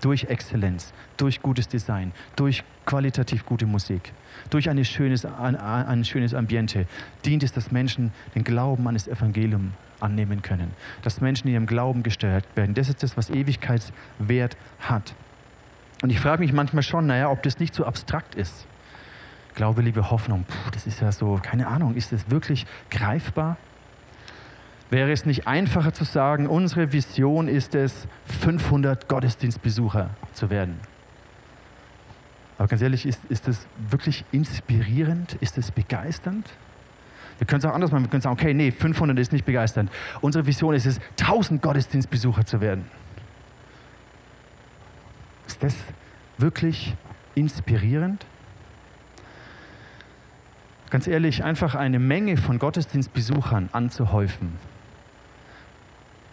Durch 0.00 0.24
Exzellenz, 0.24 0.92
durch 1.16 1.42
gutes 1.42 1.68
Design, 1.68 2.12
durch 2.36 2.62
qualitativ 2.86 3.44
gute 3.44 3.66
Musik, 3.66 4.12
durch 4.48 4.70
ein 4.70 4.82
schönes, 4.84 5.26
ein, 5.26 5.56
ein 5.56 6.04
schönes 6.04 6.34
Ambiente 6.34 6.86
dient 7.24 7.42
es, 7.42 7.52
dass 7.52 7.72
Menschen 7.72 8.12
den 8.34 8.44
Glauben 8.44 8.86
an 8.86 8.94
das 8.94 9.08
Evangelium 9.08 9.72
annehmen 10.00 10.40
können, 10.40 10.70
dass 11.02 11.20
Menschen 11.20 11.48
in 11.48 11.54
ihrem 11.54 11.66
Glauben 11.66 12.04
gesteuert 12.04 12.44
werden. 12.54 12.74
Das 12.74 12.88
ist 12.88 13.02
das, 13.02 13.16
was 13.16 13.28
Ewigkeitswert 13.28 14.56
hat. 14.78 15.14
Und 16.00 16.10
ich 16.10 16.20
frage 16.20 16.42
mich 16.42 16.52
manchmal 16.52 16.84
schon, 16.84 17.08
naja, 17.08 17.28
ob 17.28 17.42
das 17.42 17.58
nicht 17.58 17.74
so 17.74 17.84
abstrakt 17.84 18.36
ist. 18.36 18.67
Glaube, 19.58 19.82
Liebe, 19.82 20.08
Hoffnung, 20.12 20.44
puh, 20.44 20.70
das 20.70 20.86
ist 20.86 21.00
ja 21.00 21.10
so, 21.10 21.40
keine 21.42 21.66
Ahnung, 21.66 21.96
ist 21.96 22.12
das 22.12 22.30
wirklich 22.30 22.64
greifbar? 22.90 23.56
Wäre 24.88 25.10
es 25.10 25.26
nicht 25.26 25.48
einfacher 25.48 25.92
zu 25.92 26.04
sagen, 26.04 26.46
unsere 26.46 26.92
Vision 26.92 27.48
ist 27.48 27.74
es, 27.74 28.06
500 28.40 29.08
Gottesdienstbesucher 29.08 30.10
zu 30.32 30.50
werden? 30.50 30.78
Aber 32.56 32.68
ganz 32.68 32.82
ehrlich, 32.82 33.04
ist, 33.04 33.24
ist 33.24 33.48
das 33.48 33.66
wirklich 33.90 34.24
inspirierend? 34.30 35.36
Ist 35.40 35.58
es 35.58 35.72
begeisternd? 35.72 36.48
Wir 37.38 37.48
können 37.48 37.58
es 37.58 37.64
auch 37.64 37.74
anders 37.74 37.90
machen. 37.90 38.04
Wir 38.04 38.10
können 38.10 38.22
sagen, 38.22 38.38
okay, 38.38 38.54
nee, 38.54 38.70
500 38.70 39.18
ist 39.18 39.32
nicht 39.32 39.44
begeisternd. 39.44 39.90
Unsere 40.20 40.46
Vision 40.46 40.72
ist 40.72 40.86
es, 40.86 41.00
1000 41.20 41.60
Gottesdienstbesucher 41.60 42.46
zu 42.46 42.60
werden. 42.60 42.84
Ist 45.48 45.60
das 45.64 45.74
wirklich 46.36 46.94
inspirierend? 47.34 48.24
Ganz 50.90 51.06
ehrlich, 51.06 51.44
einfach 51.44 51.74
eine 51.74 51.98
Menge 51.98 52.36
von 52.36 52.58
Gottesdienstbesuchern 52.58 53.68
anzuhäufen, 53.72 54.54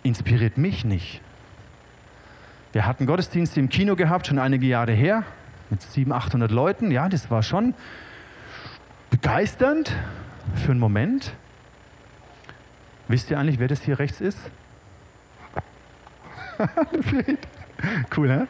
inspiriert 0.03 0.57
mich 0.57 0.85
nicht. 0.85 1.21
Wir 2.71 2.85
hatten 2.85 3.05
Gottesdienste 3.05 3.59
im 3.59 3.69
Kino 3.69 3.95
gehabt, 3.95 4.27
schon 4.27 4.39
einige 4.39 4.65
Jahre 4.65 4.93
her, 4.93 5.23
mit 5.69 5.81
700, 5.81 6.25
800 6.25 6.51
Leuten. 6.51 6.91
Ja, 6.91 7.09
das 7.09 7.29
war 7.31 7.43
schon 7.43 7.73
begeisternd 9.09 9.93
für 10.55 10.71
einen 10.71 10.79
Moment. 10.79 11.33
Wisst 13.07 13.31
ihr 13.31 13.39
eigentlich, 13.39 13.59
wer 13.59 13.67
das 13.67 13.81
hier 13.81 13.99
rechts 13.99 14.21
ist? 14.21 14.39
cool, 18.17 18.27
ne? 18.27 18.47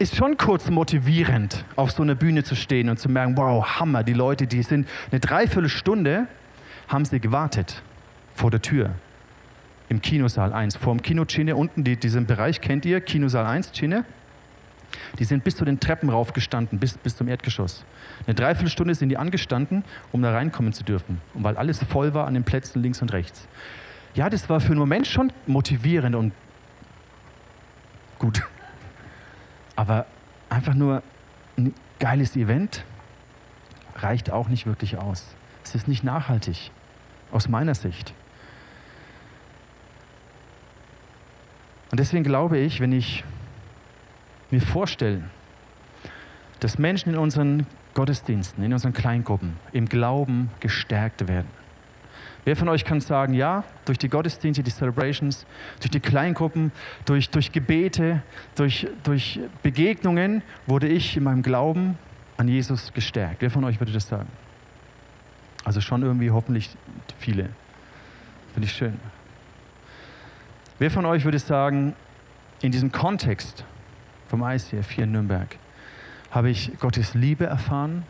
Ist 0.00 0.16
schon 0.16 0.38
kurz 0.38 0.70
motivierend, 0.70 1.66
auf 1.76 1.90
so 1.90 2.02
einer 2.02 2.14
Bühne 2.14 2.42
zu 2.42 2.54
stehen 2.54 2.88
und 2.88 2.98
zu 2.98 3.10
merken, 3.10 3.36
wow, 3.36 3.62
Hammer, 3.78 4.02
die 4.02 4.14
Leute, 4.14 4.46
die 4.46 4.62
sind 4.62 4.88
eine 5.10 5.20
Dreiviertelstunde, 5.20 6.26
haben 6.88 7.04
sie 7.04 7.20
gewartet 7.20 7.82
vor 8.34 8.50
der 8.50 8.62
Tür 8.62 8.94
im 9.90 10.00
Kinosaal 10.00 10.54
1. 10.54 10.76
Vor 10.76 10.94
dem 10.94 11.02
Kino 11.02 11.26
Chine 11.26 11.54
unten, 11.54 11.84
die, 11.84 11.96
diesen 11.96 12.24
Bereich 12.24 12.62
kennt 12.62 12.86
ihr, 12.86 13.02
Kinosaal 13.02 13.44
1 13.44 13.72
Chine. 13.72 14.06
Die 15.18 15.24
sind 15.24 15.44
bis 15.44 15.56
zu 15.56 15.66
den 15.66 15.80
Treppen 15.80 16.08
raufgestanden, 16.08 16.78
bis, 16.78 16.96
bis 16.96 17.14
zum 17.16 17.28
Erdgeschoss. 17.28 17.84
Eine 18.26 18.34
Dreiviertelstunde 18.34 18.94
sind 18.94 19.10
die 19.10 19.18
angestanden, 19.18 19.84
um 20.12 20.22
da 20.22 20.32
reinkommen 20.32 20.72
zu 20.72 20.82
dürfen. 20.82 21.20
Und 21.34 21.44
weil 21.44 21.58
alles 21.58 21.84
voll 21.84 22.14
war 22.14 22.26
an 22.26 22.32
den 22.32 22.44
Plätzen 22.44 22.80
links 22.80 23.02
und 23.02 23.12
rechts. 23.12 23.46
Ja, 24.14 24.30
das 24.30 24.48
war 24.48 24.60
für 24.60 24.70
einen 24.70 24.78
Moment 24.78 25.06
schon 25.06 25.30
motivierend 25.46 26.16
und 26.16 26.32
gut. 28.18 28.42
Aber 29.80 30.04
einfach 30.50 30.74
nur 30.74 31.02
ein 31.56 31.72
geiles 32.00 32.36
Event 32.36 32.84
reicht 33.96 34.30
auch 34.30 34.50
nicht 34.50 34.66
wirklich 34.66 34.98
aus. 34.98 35.34
Es 35.64 35.74
ist 35.74 35.88
nicht 35.88 36.04
nachhaltig, 36.04 36.70
aus 37.30 37.48
meiner 37.48 37.74
Sicht. 37.74 38.12
Und 41.90 41.98
deswegen 41.98 42.24
glaube 42.24 42.58
ich, 42.58 42.80
wenn 42.80 42.92
ich 42.92 43.24
mir 44.50 44.60
vorstelle, 44.60 45.22
dass 46.58 46.76
Menschen 46.76 47.14
in 47.14 47.18
unseren 47.18 47.66
Gottesdiensten, 47.94 48.62
in 48.62 48.74
unseren 48.74 48.92
Kleingruppen 48.92 49.56
im 49.72 49.88
Glauben 49.88 50.50
gestärkt 50.60 51.26
werden. 51.26 51.48
Wer 52.44 52.56
von 52.56 52.68
euch 52.68 52.84
kann 52.84 53.00
sagen, 53.00 53.34
ja, 53.34 53.64
durch 53.84 53.98
die 53.98 54.08
Gottesdienste, 54.08 54.62
die 54.62 54.70
Celebrations, 54.70 55.46
durch 55.78 55.90
die 55.90 56.00
Kleingruppen, 56.00 56.72
durch, 57.04 57.28
durch 57.30 57.52
Gebete, 57.52 58.22
durch, 58.54 58.88
durch 59.02 59.40
Begegnungen 59.62 60.42
wurde 60.66 60.88
ich 60.88 61.16
in 61.16 61.24
meinem 61.24 61.42
Glauben 61.42 61.98
an 62.38 62.48
Jesus 62.48 62.92
gestärkt. 62.92 63.42
Wer 63.42 63.50
von 63.50 63.64
euch 63.64 63.78
würde 63.78 63.92
das 63.92 64.08
sagen? 64.08 64.28
Also 65.64 65.80
schon 65.82 66.02
irgendwie 66.02 66.30
hoffentlich 66.30 66.70
viele. 67.18 67.50
Finde 68.54 68.66
ich 68.66 68.72
schön. 68.72 68.98
Wer 70.78 70.90
von 70.90 71.04
euch 71.04 71.24
würde 71.24 71.38
sagen, 71.38 71.94
in 72.62 72.72
diesem 72.72 72.90
Kontext 72.90 73.64
vom 74.28 74.42
ICF 74.42 74.90
hier 74.90 75.04
in 75.04 75.12
Nürnberg 75.12 75.56
habe 76.30 76.48
ich 76.48 76.78
Gottes 76.78 77.14
Liebe 77.14 77.44
erfahren, 77.44 78.04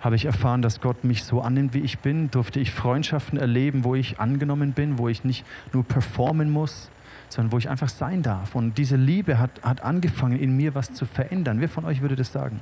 habe 0.00 0.16
ich 0.16 0.24
erfahren, 0.24 0.62
dass 0.62 0.80
Gott 0.80 1.04
mich 1.04 1.24
so 1.24 1.40
annimmt, 1.40 1.74
wie 1.74 1.80
ich 1.80 1.98
bin, 1.98 2.30
durfte 2.30 2.60
ich 2.60 2.70
Freundschaften 2.70 3.38
erleben, 3.38 3.84
wo 3.84 3.94
ich 3.94 4.18
angenommen 4.18 4.72
bin, 4.72 4.98
wo 4.98 5.08
ich 5.08 5.24
nicht 5.24 5.44
nur 5.72 5.84
performen 5.84 6.50
muss, 6.50 6.90
sondern 7.28 7.52
wo 7.52 7.58
ich 7.58 7.68
einfach 7.68 7.88
sein 7.88 8.22
darf. 8.22 8.54
Und 8.54 8.78
diese 8.78 8.96
Liebe 8.96 9.38
hat, 9.38 9.62
hat 9.62 9.82
angefangen, 9.82 10.38
in 10.38 10.56
mir 10.56 10.74
was 10.74 10.92
zu 10.92 11.04
verändern. 11.06 11.60
Wer 11.60 11.68
von 11.68 11.84
euch 11.84 12.00
würde 12.00 12.16
das 12.16 12.32
sagen? 12.32 12.60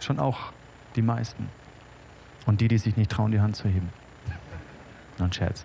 Schon 0.00 0.18
auch 0.18 0.52
die 0.94 1.02
meisten. 1.02 1.48
Und 2.46 2.60
die, 2.60 2.68
die 2.68 2.78
sich 2.78 2.96
nicht 2.96 3.10
trauen, 3.10 3.32
die 3.32 3.40
Hand 3.40 3.56
zu 3.56 3.68
heben. 3.68 3.88
Noch 5.18 5.26
ein 5.26 5.32
Scherz. 5.32 5.64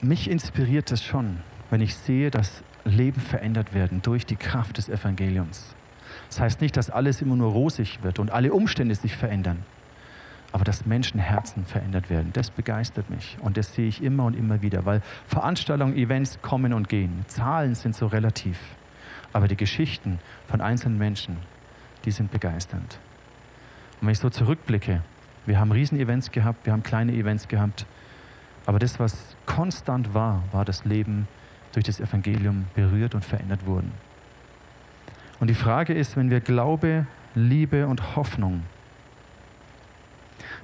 mich 0.00 0.30
inspiriert 0.30 0.90
es 0.92 1.02
schon, 1.02 1.38
wenn 1.70 1.80
ich 1.80 1.94
sehe, 1.94 2.30
dass 2.30 2.62
Leben 2.84 3.20
verändert 3.20 3.74
werden 3.74 4.00
durch 4.02 4.24
die 4.26 4.36
Kraft 4.36 4.78
des 4.78 4.88
Evangeliums. 4.88 5.74
Das 6.28 6.40
heißt 6.40 6.60
nicht, 6.60 6.76
dass 6.76 6.90
alles 6.90 7.22
immer 7.22 7.36
nur 7.36 7.52
rosig 7.52 8.02
wird 8.02 8.18
und 8.18 8.30
alle 8.30 8.52
Umstände 8.52 8.94
sich 8.94 9.16
verändern, 9.16 9.62
aber 10.52 10.64
dass 10.64 10.86
Menschenherzen 10.86 11.64
verändert 11.64 12.10
werden. 12.10 12.30
Das 12.32 12.50
begeistert 12.50 13.10
mich 13.10 13.36
und 13.40 13.56
das 13.56 13.74
sehe 13.74 13.88
ich 13.88 14.02
immer 14.02 14.24
und 14.24 14.34
immer 14.34 14.62
wieder, 14.62 14.84
weil 14.84 15.02
Veranstaltungen, 15.26 15.96
Events 15.96 16.40
kommen 16.42 16.72
und 16.72 16.88
gehen. 16.88 17.24
Zahlen 17.28 17.74
sind 17.74 17.94
so 17.94 18.06
relativ, 18.06 18.58
aber 19.32 19.48
die 19.48 19.56
Geschichten 19.56 20.18
von 20.46 20.60
einzelnen 20.60 20.98
Menschen, 20.98 21.38
die 22.04 22.10
sind 22.10 22.30
begeisternd. 22.30 22.98
Und 24.00 24.06
wenn 24.06 24.12
ich 24.12 24.18
so 24.18 24.30
zurückblicke, 24.30 25.02
wir 25.46 25.58
haben 25.58 25.72
Riesenevents 25.72 26.30
gehabt, 26.30 26.66
wir 26.66 26.72
haben 26.72 26.82
kleine 26.82 27.12
Events 27.12 27.48
gehabt, 27.48 27.86
aber 28.66 28.78
das, 28.78 29.00
was 29.00 29.34
konstant 29.46 30.12
war, 30.12 30.42
war 30.52 30.66
das 30.66 30.84
Leben 30.84 31.26
durch 31.72 31.86
das 31.86 32.00
Evangelium 32.00 32.66
berührt 32.74 33.14
und 33.14 33.24
verändert 33.24 33.64
wurden. 33.64 33.92
Und 35.40 35.48
die 35.48 35.54
Frage 35.54 35.94
ist, 35.94 36.16
wenn 36.16 36.30
wir 36.30 36.40
Glaube, 36.40 37.06
Liebe 37.34 37.86
und 37.86 38.16
Hoffnung, 38.16 38.64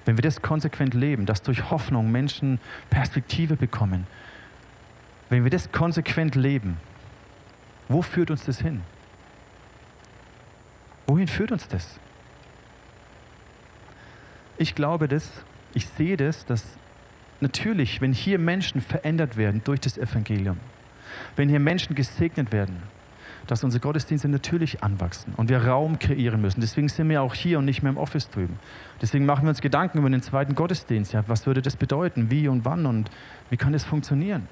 wenn 0.04 0.16
wir 0.16 0.22
das 0.22 0.42
konsequent 0.42 0.94
leben, 0.94 1.26
dass 1.26 1.42
durch 1.42 1.70
Hoffnung 1.70 2.10
Menschen 2.10 2.58
Perspektive 2.90 3.56
bekommen, 3.56 4.06
wenn 5.30 5.44
wir 5.44 5.50
das 5.50 5.72
konsequent 5.72 6.34
leben, 6.34 6.76
wo 7.88 8.02
führt 8.02 8.30
uns 8.30 8.44
das 8.44 8.60
hin? 8.60 8.82
Wohin 11.06 11.28
führt 11.28 11.52
uns 11.52 11.68
das? 11.68 11.98
Ich 14.56 14.74
glaube 14.74 15.08
das, 15.08 15.30
ich 15.74 15.86
sehe 15.86 16.16
das, 16.16 16.46
dass 16.46 16.64
natürlich, 17.40 18.00
wenn 18.00 18.12
hier 18.12 18.38
Menschen 18.38 18.80
verändert 18.80 19.36
werden 19.36 19.62
durch 19.64 19.80
das 19.80 19.98
Evangelium, 19.98 20.58
wenn 21.36 21.48
hier 21.48 21.60
Menschen 21.60 21.94
gesegnet 21.94 22.52
werden, 22.52 22.82
dass 23.46 23.64
unsere 23.64 23.80
Gottesdienste 23.80 24.28
natürlich 24.28 24.82
anwachsen 24.82 25.34
und 25.36 25.48
wir 25.48 25.66
Raum 25.66 25.98
kreieren 25.98 26.40
müssen. 26.40 26.60
Deswegen 26.60 26.88
sind 26.88 27.08
wir 27.08 27.22
auch 27.22 27.34
hier 27.34 27.58
und 27.58 27.64
nicht 27.64 27.82
mehr 27.82 27.92
im 27.92 27.98
Office 27.98 28.30
drüben. 28.30 28.58
Deswegen 29.02 29.26
machen 29.26 29.44
wir 29.44 29.50
uns 29.50 29.60
Gedanken 29.60 29.98
über 29.98 30.10
den 30.10 30.22
zweiten 30.22 30.54
Gottesdienst. 30.54 31.12
Ja, 31.12 31.24
was 31.26 31.46
würde 31.46 31.62
das 31.62 31.76
bedeuten? 31.76 32.30
Wie 32.30 32.48
und 32.48 32.64
wann 32.64 32.86
und 32.86 33.10
wie 33.50 33.56
kann 33.56 33.72
das 33.72 33.84
funktionieren? 33.84 34.48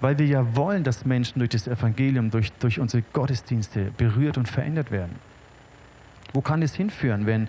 Weil 0.00 0.18
wir 0.18 0.26
ja 0.26 0.56
wollen, 0.56 0.84
dass 0.84 1.04
Menschen 1.04 1.38
durch 1.40 1.50
das 1.50 1.66
Evangelium, 1.66 2.30
durch, 2.30 2.52
durch 2.52 2.80
unsere 2.80 3.02
Gottesdienste 3.12 3.92
berührt 3.96 4.38
und 4.38 4.48
verändert 4.48 4.90
werden. 4.90 5.16
Wo 6.32 6.40
kann 6.40 6.62
es 6.62 6.74
hinführen, 6.74 7.26
wenn 7.26 7.48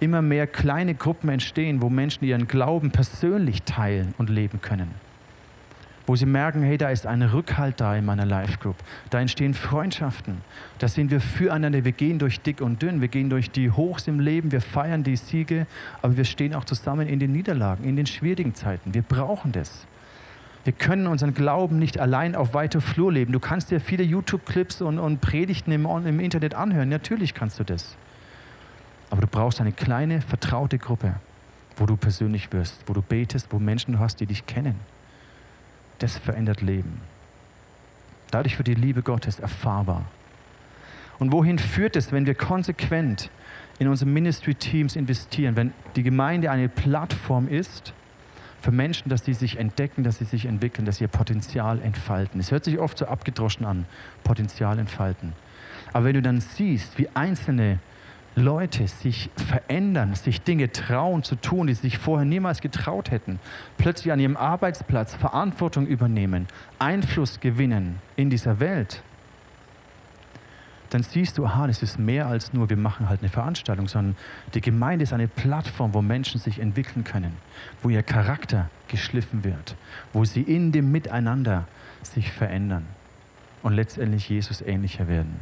immer 0.00 0.22
mehr 0.22 0.46
kleine 0.46 0.94
Gruppen 0.94 1.28
entstehen, 1.28 1.82
wo 1.82 1.90
Menschen 1.90 2.24
ihren 2.24 2.48
Glauben 2.48 2.90
persönlich 2.90 3.62
teilen 3.62 4.14
und 4.18 4.30
leben 4.30 4.60
können. 4.60 4.94
Wo 6.06 6.16
sie 6.16 6.26
merken, 6.26 6.62
hey, 6.62 6.76
da 6.76 6.90
ist 6.90 7.06
ein 7.06 7.22
Rückhalt 7.22 7.80
da 7.80 7.94
in 7.94 8.04
meiner 8.04 8.26
Life 8.26 8.58
Group. 8.58 8.76
Da 9.10 9.20
entstehen 9.20 9.54
Freundschaften. 9.54 10.38
Da 10.78 10.88
sind 10.88 11.10
wir 11.10 11.20
füreinander. 11.20 11.84
Wir 11.84 11.92
gehen 11.92 12.18
durch 12.18 12.40
dick 12.40 12.60
und 12.60 12.82
dünn. 12.82 13.00
Wir 13.00 13.08
gehen 13.08 13.30
durch 13.30 13.50
die 13.50 13.70
Hochs 13.70 14.08
im 14.08 14.18
Leben. 14.18 14.50
Wir 14.50 14.60
feiern 14.60 15.04
die 15.04 15.16
Siege. 15.16 15.66
Aber 16.02 16.16
wir 16.16 16.24
stehen 16.24 16.54
auch 16.54 16.64
zusammen 16.64 17.06
in 17.06 17.20
den 17.20 17.32
Niederlagen, 17.32 17.84
in 17.84 17.96
den 17.96 18.06
schwierigen 18.06 18.54
Zeiten. 18.54 18.94
Wir 18.94 19.02
brauchen 19.02 19.52
das. 19.52 19.86
Wir 20.64 20.72
können 20.74 21.06
unseren 21.06 21.32
Glauben 21.32 21.78
nicht 21.78 21.98
allein 21.98 22.34
auf 22.34 22.52
weiter 22.52 22.80
Flur 22.80 23.12
leben. 23.12 23.32
Du 23.32 23.40
kannst 23.40 23.70
dir 23.70 23.80
viele 23.80 24.02
YouTube-Clips 24.02 24.82
und, 24.82 24.98
und 24.98 25.20
Predigten 25.20 25.72
im, 25.72 25.86
im 25.86 26.20
Internet 26.20 26.54
anhören. 26.54 26.88
Natürlich 26.88 27.34
kannst 27.34 27.58
du 27.58 27.64
das. 27.64 27.96
Aber 29.08 29.22
du 29.22 29.26
brauchst 29.26 29.60
eine 29.60 29.72
kleine, 29.72 30.20
vertraute 30.20 30.78
Gruppe, 30.78 31.14
wo 31.76 31.86
du 31.86 31.96
persönlich 31.96 32.52
wirst, 32.52 32.84
wo 32.86 32.92
du 32.92 33.02
betest, 33.02 33.48
wo 33.50 33.58
Menschen 33.58 33.98
hast, 33.98 34.20
die 34.20 34.26
dich 34.26 34.46
kennen. 34.46 34.76
Das 36.00 36.18
verändert 36.18 36.60
Leben. 36.60 37.00
Dadurch 38.30 38.58
wird 38.58 38.68
die 38.68 38.74
Liebe 38.74 39.02
Gottes 39.02 39.38
erfahrbar. 39.38 40.04
Und 41.18 41.32
wohin 41.32 41.58
führt 41.58 41.96
es, 41.96 42.12
wenn 42.12 42.26
wir 42.26 42.34
konsequent 42.34 43.30
in 43.78 43.88
unsere 43.88 44.10
Ministry-Teams 44.10 44.96
investieren, 44.96 45.56
wenn 45.56 45.72
die 45.96 46.02
Gemeinde 46.02 46.50
eine 46.50 46.68
Plattform 46.68 47.48
ist 47.48 47.92
für 48.60 48.72
Menschen, 48.72 49.08
dass 49.08 49.24
sie 49.24 49.34
sich 49.34 49.58
entdecken, 49.58 50.04
dass 50.04 50.18
sie 50.18 50.24
sich 50.24 50.46
entwickeln, 50.46 50.84
dass 50.84 50.98
sie 50.98 51.04
ihr 51.04 51.08
Potenzial 51.08 51.80
entfalten. 51.80 52.40
Es 52.40 52.50
hört 52.50 52.64
sich 52.64 52.78
oft 52.78 52.98
so 52.98 53.06
abgedroschen 53.06 53.66
an, 53.66 53.86
Potenzial 54.24 54.78
entfalten. 54.78 55.34
Aber 55.92 56.06
wenn 56.06 56.14
du 56.14 56.22
dann 56.22 56.40
siehst, 56.40 56.98
wie 56.98 57.08
einzelne 57.14 57.78
Leute 58.36 58.86
sich 58.86 59.30
verändern, 59.36 60.14
sich 60.14 60.42
Dinge 60.42 60.70
trauen 60.70 61.22
zu 61.22 61.34
tun, 61.36 61.66
die 61.66 61.74
sie 61.74 61.82
sich 61.82 61.98
vorher 61.98 62.24
niemals 62.24 62.60
getraut 62.60 63.10
hätten, 63.10 63.40
plötzlich 63.76 64.12
an 64.12 64.20
ihrem 64.20 64.36
Arbeitsplatz 64.36 65.14
Verantwortung 65.14 65.86
übernehmen, 65.86 66.46
Einfluss 66.78 67.40
gewinnen 67.40 67.98
in 68.16 68.30
dieser 68.30 68.60
Welt, 68.60 69.02
dann 70.90 71.02
siehst 71.04 71.38
du, 71.38 71.46
aha, 71.46 71.68
das 71.68 71.82
ist 71.82 71.98
mehr 71.98 72.26
als 72.26 72.52
nur, 72.52 72.68
wir 72.68 72.76
machen 72.76 73.08
halt 73.08 73.20
eine 73.20 73.28
Veranstaltung, 73.28 73.86
sondern 73.86 74.16
die 74.54 74.60
Gemeinde 74.60 75.04
ist 75.04 75.12
eine 75.12 75.28
Plattform, 75.28 75.94
wo 75.94 76.02
Menschen 76.02 76.40
sich 76.40 76.58
entwickeln 76.58 77.04
können, 77.04 77.36
wo 77.82 77.88
ihr 77.88 78.02
Charakter 78.02 78.68
geschliffen 78.88 79.44
wird, 79.44 79.76
wo 80.12 80.24
sie 80.24 80.42
in 80.42 80.72
dem 80.72 80.90
Miteinander 80.90 81.68
sich 82.02 82.32
verändern 82.32 82.86
und 83.62 83.74
letztendlich 83.74 84.28
Jesus 84.28 84.60
ähnlicher 84.62 85.06
werden. 85.06 85.40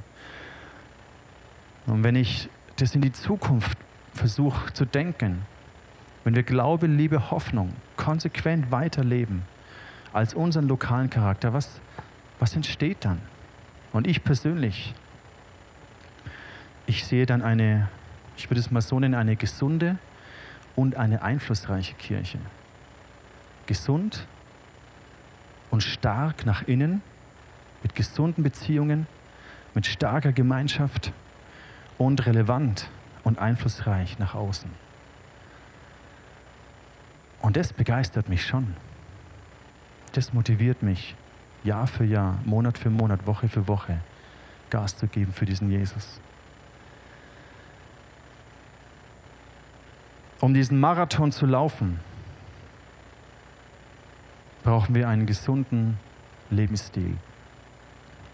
Und 1.87 2.05
wenn 2.05 2.17
ich 2.17 2.51
das 2.79 2.95
in 2.95 3.01
die 3.01 3.13
Zukunft 3.13 3.79
versuche 4.15 4.73
zu 4.73 4.85
denken, 4.85 5.43
wenn 6.25 6.35
wir 6.35 6.43
Glaube, 6.43 6.87
Liebe, 6.87 7.31
Hoffnung 7.31 7.73
konsequent 7.97 8.71
weiterleben 8.71 9.43
als 10.13 10.35
unseren 10.35 10.67
lokalen 10.67 11.11
Charakter, 11.11 11.53
was, 11.53 11.81
was 12.39 12.55
entsteht 12.57 13.05
dann? 13.05 13.21
Und 13.93 14.07
ich 14.07 14.25
persönlich 14.25 14.95
ich 16.89 17.05
sehe 17.05 17.27
dann 17.27 17.43
eine, 17.43 17.89
ich 18.39 18.49
würde 18.49 18.61
es 18.61 18.71
mal 18.71 18.81
so 18.81 18.99
nennen, 18.99 19.15
eine 19.15 19.37
gesunde 19.37 19.99
und 20.75 20.97
eine 20.97 21.21
einflussreiche 21.21 21.95
Kirche. 21.95 22.39
Gesund 23.67 24.27
und 25.71 25.83
stark 25.83 26.47
nach 26.47 26.63
innen, 26.63 27.03
mit 27.83 27.95
gesunden 27.95 28.43
Beziehungen, 28.43 29.07
mit 29.75 29.87
starker 29.87 30.33
Gemeinschaft 30.33 31.13
und 31.99 32.25
relevant 32.27 32.89
und 33.25 33.39
einflussreich 33.39 34.19
nach 34.19 34.35
außen. 34.35 34.71
Und 37.43 37.57
das 37.57 37.73
begeistert 37.73 38.29
mich 38.29 38.47
schon. 38.47 38.75
Das 40.13 40.33
motiviert 40.33 40.83
mich, 40.83 41.15
Jahr 41.65 41.87
für 41.87 42.05
Jahr, 42.05 42.39
Monat 42.45 42.79
für 42.79 42.91
Monat, 42.91 43.27
Woche 43.27 43.49
für 43.49 43.69
Woche 43.69 44.01
Gas 44.71 44.97
zu 44.97 45.07
geben 45.07 45.33
für 45.33 45.47
diesen 45.47 45.71
Jesus. 45.71 46.21
Um 50.41 50.55
diesen 50.55 50.79
Marathon 50.79 51.33
zu 51.33 51.47
laufen, 51.47 51.99
brauchen 54.63 54.95
wir 54.95 55.09
einen 55.09 55.27
gesunden 55.27 55.99
Lebensstil. 56.51 57.17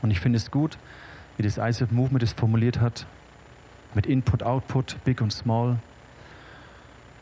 Und 0.02 0.10
ich 0.10 0.20
finde 0.20 0.36
es 0.36 0.50
gut, 0.50 0.76
wie 1.36 1.42
das 1.42 1.56
ISF 1.56 1.90
Movement 1.90 2.22
es 2.22 2.32
formuliert 2.32 2.80
hat, 2.80 3.06
mit 3.94 4.06
Input, 4.06 4.42
Output, 4.42 4.96
Big 5.04 5.20
und 5.20 5.32
Small. 5.32 5.78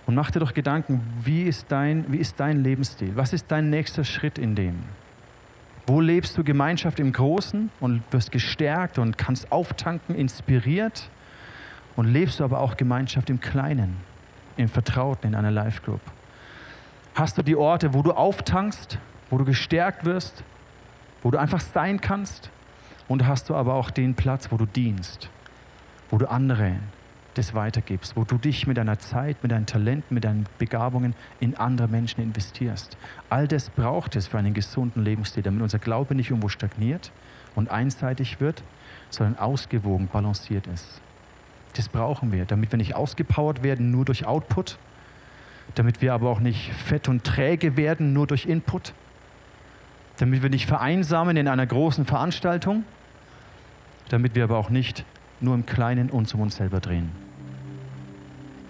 Und 0.06 0.14
mach 0.14 0.30
dir 0.30 0.40
doch 0.40 0.54
Gedanken, 0.54 1.00
wie 1.22 1.42
ist, 1.42 1.70
dein, 1.70 2.10
wie 2.12 2.18
ist 2.18 2.38
dein 2.40 2.62
Lebensstil? 2.62 3.14
Was 3.14 3.32
ist 3.32 3.50
dein 3.50 3.70
nächster 3.70 4.04
Schritt 4.04 4.38
in 4.38 4.54
dem? 4.54 4.82
Wo 5.86 6.00
lebst 6.00 6.36
du 6.36 6.44
Gemeinschaft 6.44 7.00
im 7.00 7.12
Großen 7.12 7.70
und 7.80 8.02
wirst 8.10 8.32
gestärkt 8.32 8.98
und 8.98 9.18
kannst 9.18 9.50
auftanken, 9.52 10.14
inspiriert? 10.14 11.08
Und 11.94 12.06
lebst 12.06 12.40
du 12.40 12.44
aber 12.44 12.60
auch 12.60 12.76
Gemeinschaft 12.76 13.30
im 13.30 13.40
Kleinen? 13.40 13.96
im 14.56 14.68
Vertrauten, 14.68 15.28
in 15.28 15.34
einer 15.34 15.50
Live-Group? 15.50 16.00
Hast 17.14 17.36
du 17.36 17.42
die 17.42 17.56
Orte, 17.56 17.94
wo 17.94 18.02
du 18.02 18.12
auftankst, 18.12 18.98
wo 19.30 19.38
du 19.38 19.44
gestärkt 19.44 20.04
wirst, 20.04 20.44
wo 21.22 21.30
du 21.30 21.38
einfach 21.38 21.60
sein 21.60 22.00
kannst? 22.00 22.50
Und 23.08 23.26
hast 23.26 23.50
du 23.50 23.54
aber 23.54 23.74
auch 23.74 23.90
den 23.90 24.14
Platz, 24.14 24.50
wo 24.50 24.56
du 24.56 24.64
dienst, 24.64 25.28
wo 26.12 26.18
du 26.18 26.30
andere 26.30 26.76
das 27.34 27.54
weitergibst, 27.54 28.16
wo 28.16 28.24
du 28.24 28.36
dich 28.36 28.66
mit 28.66 28.76
deiner 28.76 28.98
Zeit, 28.98 29.42
mit 29.42 29.50
deinen 29.50 29.64
Talenten, 29.64 30.12
mit 30.14 30.24
deinen 30.24 30.44
Begabungen 30.58 31.14
in 31.40 31.56
andere 31.56 31.88
Menschen 31.88 32.22
investierst. 32.22 32.98
All 33.30 33.48
das 33.48 33.70
braucht 33.70 34.14
es 34.14 34.26
für 34.26 34.36
einen 34.36 34.52
gesunden 34.52 35.02
Lebensstil, 35.02 35.42
damit 35.42 35.62
unser 35.62 35.78
Glaube 35.78 36.14
nicht 36.14 36.28
irgendwo 36.28 36.48
stagniert 36.48 37.10
und 37.54 37.70
einseitig 37.70 38.40
wird, 38.40 38.62
sondern 39.08 39.38
ausgewogen, 39.38 40.08
balanciert 40.12 40.66
ist. 40.66 41.00
Das 41.76 41.88
brauchen 41.88 42.30
wir, 42.30 42.44
damit 42.44 42.70
wir 42.70 42.76
nicht 42.76 42.94
ausgepowert 42.94 43.62
werden 43.62 43.90
nur 43.90 44.04
durch 44.04 44.26
Output, 44.26 44.76
damit 45.74 46.02
wir 46.02 46.12
aber 46.12 46.28
auch 46.28 46.40
nicht 46.40 46.74
fett 46.74 47.08
und 47.08 47.24
träge 47.24 47.78
werden 47.78 48.12
nur 48.12 48.26
durch 48.26 48.44
Input, 48.44 48.92
damit 50.18 50.42
wir 50.42 50.50
nicht 50.50 50.66
vereinsamen 50.66 51.38
in 51.38 51.48
einer 51.48 51.66
großen 51.66 52.04
Veranstaltung, 52.04 52.84
damit 54.10 54.34
wir 54.34 54.44
aber 54.44 54.58
auch 54.58 54.68
nicht 54.68 55.06
nur 55.42 55.54
im 55.54 55.66
Kleinen 55.66 56.10
uns 56.10 56.32
um 56.34 56.40
uns 56.40 56.56
selber 56.56 56.80
drehen. 56.80 57.10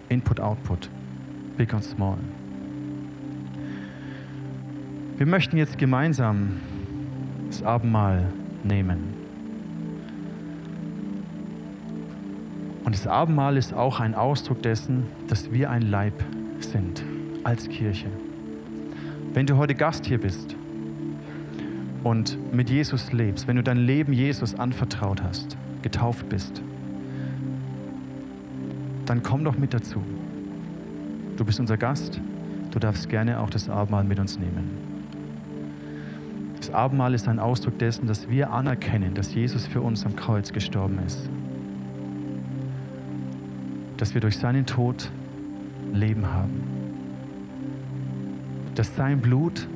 Input, 0.08 0.40
Output, 0.40 0.90
Big 1.56 1.72
und 1.72 1.84
Small. 1.84 2.18
Wir 5.16 5.26
möchten 5.26 5.56
jetzt 5.56 5.78
gemeinsam 5.78 6.60
das 7.48 7.62
Abendmahl 7.62 8.24
nehmen. 8.64 9.14
Und 12.84 12.94
das 12.94 13.06
Abendmahl 13.06 13.56
ist 13.56 13.72
auch 13.72 14.00
ein 14.00 14.14
Ausdruck 14.14 14.62
dessen, 14.62 15.04
dass 15.28 15.52
wir 15.52 15.70
ein 15.70 15.82
Leib 15.82 16.24
sind 16.60 17.04
als 17.44 17.68
Kirche. 17.68 18.08
Wenn 19.32 19.46
du 19.46 19.56
heute 19.56 19.74
Gast 19.74 20.06
hier 20.06 20.18
bist 20.18 20.56
und 22.02 22.36
mit 22.52 22.68
Jesus 22.68 23.12
lebst, 23.12 23.46
wenn 23.46 23.56
du 23.56 23.62
dein 23.62 23.78
Leben 23.78 24.12
Jesus 24.12 24.54
anvertraut 24.54 25.22
hast, 25.22 25.56
getauft 25.82 26.28
bist, 26.28 26.62
dann 29.06 29.22
komm 29.22 29.44
doch 29.44 29.58
mit 29.58 29.74
dazu. 29.74 30.02
Du 31.36 31.44
bist 31.44 31.60
unser 31.60 31.76
Gast, 31.76 32.20
du 32.70 32.78
darfst 32.78 33.08
gerne 33.08 33.40
auch 33.40 33.50
das 33.50 33.68
Abendmahl 33.68 34.04
mit 34.04 34.18
uns 34.18 34.38
nehmen. 34.38 34.70
Das 36.58 36.70
Abendmahl 36.70 37.14
ist 37.14 37.26
ein 37.26 37.40
Ausdruck 37.40 37.78
dessen, 37.78 38.06
dass 38.06 38.28
wir 38.28 38.52
anerkennen, 38.52 39.14
dass 39.14 39.34
Jesus 39.34 39.66
für 39.66 39.80
uns 39.80 40.06
am 40.06 40.14
Kreuz 40.14 40.52
gestorben 40.52 41.00
ist 41.04 41.28
dass 44.02 44.14
wir 44.14 44.20
durch 44.20 44.36
seinen 44.36 44.66
Tod 44.66 45.12
Leben 45.92 46.26
haben. 46.26 46.64
Dass 48.74 48.96
sein 48.96 49.20
Blut 49.20 49.68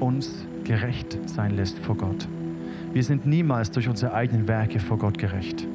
uns 0.00 0.44
gerecht 0.64 1.16
sein 1.24 1.56
lässt 1.56 1.78
vor 1.78 1.96
Gott. 1.96 2.28
Wir 2.92 3.04
sind 3.04 3.24
niemals 3.24 3.70
durch 3.70 3.88
unsere 3.88 4.12
eigenen 4.14 4.48
Werke 4.48 4.80
vor 4.80 4.98
Gott 4.98 5.16
gerecht, 5.16 5.66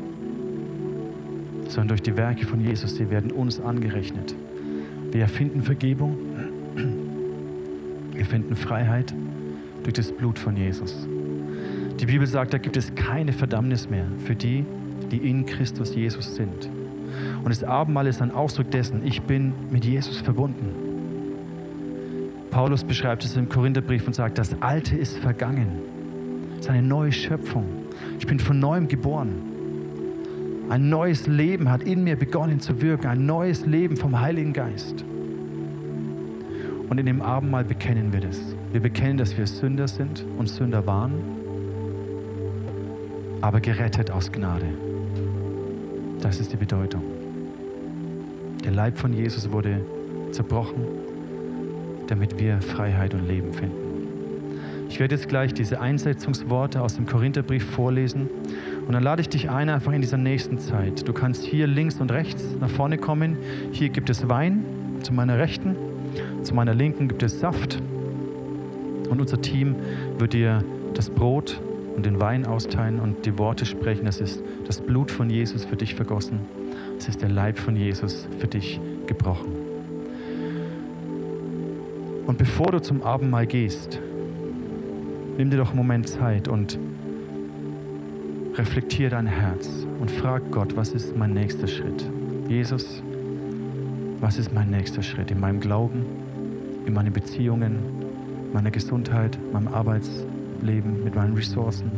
sondern 1.69 1.87
durch 1.87 2.01
die 2.01 2.17
Werke 2.17 2.45
von 2.45 2.59
Jesus, 2.59 2.95
die 2.95 3.09
werden 3.09 3.31
uns 3.31 3.61
angerechnet. 3.61 4.35
Wir 5.11 5.21
erfinden 5.21 5.61
Vergebung, 5.61 6.17
wir 8.13 8.25
finden 8.25 8.55
Freiheit 8.57 9.13
durch 9.83 9.93
das 9.93 10.11
Blut 10.11 10.37
von 10.37 10.57
Jesus. 10.57 11.07
Die 11.99 12.05
Bibel 12.05 12.27
sagt, 12.27 12.53
da 12.53 12.57
gibt 12.57 12.75
es 12.75 12.93
keine 12.95 13.31
Verdammnis 13.31 13.89
mehr 13.89 14.07
für 14.25 14.35
die, 14.35 14.65
die 15.09 15.17
in 15.17 15.45
Christus 15.45 15.95
Jesus 15.95 16.35
sind. 16.35 16.69
Und 17.43 17.49
das 17.49 17.63
Abendmahl 17.63 18.07
ist 18.07 18.21
ein 18.21 18.31
Ausdruck 18.31 18.71
dessen, 18.71 19.05
ich 19.05 19.21
bin 19.21 19.53
mit 19.69 19.85
Jesus 19.85 20.17
verbunden. 20.17 20.71
Paulus 22.51 22.83
beschreibt 22.83 23.23
es 23.23 23.37
im 23.37 23.47
Korintherbrief 23.47 24.05
und 24.05 24.15
sagt, 24.15 24.37
das 24.37 24.61
Alte 24.61 24.97
ist 24.97 25.17
vergangen. 25.17 25.94
Es 26.65 26.69
ist 26.69 26.77
eine 26.77 26.87
neue 26.87 27.11
Schöpfung. 27.11 27.65
Ich 28.17 28.25
bin 28.25 28.39
von 28.39 28.59
neuem 28.59 28.87
geboren. 28.87 29.35
Ein 30.67 30.89
neues 30.89 31.27
Leben 31.27 31.69
hat 31.69 31.83
in 31.83 32.03
mir 32.03 32.15
begonnen 32.15 32.59
zu 32.59 32.81
wirken, 32.81 33.05
ein 33.05 33.27
neues 33.27 33.67
Leben 33.67 33.95
vom 33.95 34.19
Heiligen 34.19 34.51
Geist. 34.51 35.05
Und 36.89 36.97
in 36.97 37.05
dem 37.05 37.21
Abendmahl 37.21 37.65
bekennen 37.65 38.11
wir 38.11 38.21
das. 38.21 38.39
Wir 38.71 38.81
bekennen, 38.81 39.19
dass 39.19 39.37
wir 39.37 39.45
Sünder 39.45 39.87
sind 39.87 40.25
und 40.39 40.49
Sünder 40.49 40.87
waren, 40.87 41.13
aber 43.41 43.59
gerettet 43.59 44.09
aus 44.09 44.31
Gnade. 44.31 44.65
Das 46.19 46.39
ist 46.39 46.51
die 46.51 46.57
Bedeutung. 46.57 47.03
Der 48.63 48.71
Leib 48.71 48.97
von 48.97 49.13
Jesus 49.13 49.51
wurde 49.51 49.81
zerbrochen, 50.31 50.83
damit 52.07 52.39
wir 52.39 52.59
Freiheit 52.59 53.13
und 53.13 53.27
Leben 53.27 53.53
finden. 53.53 53.84
Ich 54.95 55.01
werde 55.01 55.13
jetzt 55.13 55.27
gleich 55.27 55.53
diese 55.53 55.81
Einsetzungsworte 55.81 56.81
aus 56.81 56.95
dem 56.95 57.05
Korintherbrief 57.05 57.65
vorlesen 57.65 58.29
und 58.87 58.93
dann 58.93 59.03
lade 59.03 59.19
ich 59.19 59.27
dich 59.27 59.49
ein, 59.49 59.67
einfach 59.67 59.91
in 59.91 59.99
dieser 59.99 60.15
nächsten 60.15 60.57
Zeit. 60.57 61.05
Du 61.05 61.11
kannst 61.11 61.43
hier 61.43 61.67
links 61.67 61.99
und 61.99 62.13
rechts 62.13 62.45
nach 62.61 62.69
vorne 62.69 62.97
kommen. 62.97 63.35
Hier 63.73 63.89
gibt 63.89 64.09
es 64.09 64.29
Wein 64.29 64.63
zu 65.01 65.13
meiner 65.13 65.37
Rechten, 65.37 65.75
zu 66.43 66.55
meiner 66.55 66.73
Linken 66.73 67.09
gibt 67.09 67.23
es 67.23 67.41
Saft 67.41 67.81
und 69.09 69.19
unser 69.19 69.41
Team 69.41 69.75
wird 70.17 70.31
dir 70.31 70.63
das 70.93 71.09
Brot 71.09 71.59
und 71.97 72.05
den 72.05 72.21
Wein 72.21 72.45
austeilen 72.45 73.01
und 73.01 73.25
die 73.25 73.37
Worte 73.37 73.65
sprechen. 73.65 74.07
Es 74.07 74.21
ist 74.21 74.41
das 74.65 74.79
Blut 74.79 75.11
von 75.11 75.29
Jesus 75.29 75.65
für 75.65 75.75
dich 75.75 75.93
vergossen. 75.93 76.39
Es 76.97 77.09
ist 77.09 77.21
der 77.21 77.29
Leib 77.29 77.59
von 77.59 77.75
Jesus 77.75 78.29
für 78.39 78.47
dich 78.47 78.79
gebrochen. 79.07 79.51
Und 82.27 82.37
bevor 82.37 82.67
du 82.67 82.81
zum 82.81 83.03
Abendmahl 83.03 83.45
gehst, 83.45 83.99
nimm 85.37 85.49
dir 85.49 85.57
doch 85.57 85.69
einen 85.69 85.77
Moment 85.77 86.07
Zeit 86.07 86.47
und 86.47 86.79
reflektier 88.55 89.09
dein 89.09 89.27
Herz 89.27 89.85
und 89.99 90.09
frag 90.09 90.49
Gott, 90.51 90.75
was 90.75 90.93
ist 90.93 91.15
mein 91.17 91.33
nächster 91.33 91.67
Schritt? 91.67 92.09
Jesus, 92.47 93.01
was 94.21 94.37
ist 94.37 94.53
mein 94.53 94.69
nächster 94.69 95.01
Schritt 95.01 95.31
in 95.31 95.39
meinem 95.39 95.59
Glauben, 95.59 96.05
in 96.85 96.93
meinen 96.93 97.11
Beziehungen, 97.11 97.79
meiner 98.53 98.71
Gesundheit, 98.71 99.37
meinem 99.51 99.67
Arbeitsleben, 99.67 101.03
mit 101.03 101.15
meinen 101.15 101.35
Ressourcen? 101.35 101.91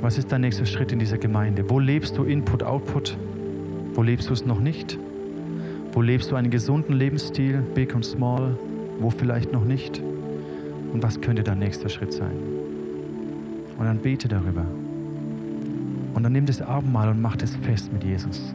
Was 0.00 0.18
ist 0.18 0.32
dein 0.32 0.40
nächster 0.40 0.66
Schritt 0.66 0.92
in 0.92 0.98
dieser 0.98 1.18
Gemeinde? 1.18 1.68
Wo 1.68 1.78
lebst 1.78 2.18
du 2.18 2.24
Input, 2.24 2.62
Output? 2.62 3.16
Wo 3.94 4.02
lebst 4.02 4.28
du 4.28 4.32
es 4.32 4.44
noch 4.44 4.60
nicht? 4.60 4.98
Wo 5.92 6.02
lebst 6.02 6.30
du 6.30 6.36
einen 6.36 6.50
gesunden 6.50 6.94
Lebensstil, 6.94 7.62
big 7.74 7.94
und 7.94 8.04
small? 8.04 8.58
Wo 8.98 9.10
vielleicht 9.10 9.52
noch 9.52 9.64
nicht? 9.64 10.02
Und 10.96 11.02
was 11.02 11.20
könnte 11.20 11.42
dein 11.42 11.58
nächster 11.58 11.90
Schritt 11.90 12.14
sein? 12.14 12.32
Und 13.76 13.84
dann 13.84 13.98
bete 13.98 14.28
darüber. 14.28 14.64
Und 16.14 16.22
dann 16.22 16.32
nimm 16.32 16.46
das 16.46 16.62
Abendmahl 16.62 17.10
und 17.10 17.20
mach 17.20 17.36
das 17.36 17.54
fest 17.54 17.92
mit 17.92 18.02
Jesus. 18.02 18.54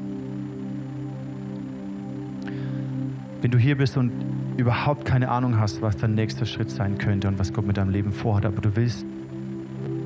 Wenn 3.44 3.52
du 3.52 3.60
hier 3.60 3.78
bist 3.78 3.96
und 3.96 4.12
überhaupt 4.58 5.06
keine 5.06 5.30
Ahnung 5.30 5.60
hast, 5.60 5.84
was 5.84 5.98
dein 5.98 6.16
nächster 6.16 6.48
Schritt 6.48 6.72
sein 6.72 6.98
könnte 6.98 7.28
und 7.28 7.38
was 7.38 7.54
Gott 7.54 7.68
mit 7.68 7.78
deinem 7.78 7.92
Leben 7.92 8.12
vorhat, 8.12 8.48
aber 8.48 8.60
du 8.60 8.76
willst 8.76 9.06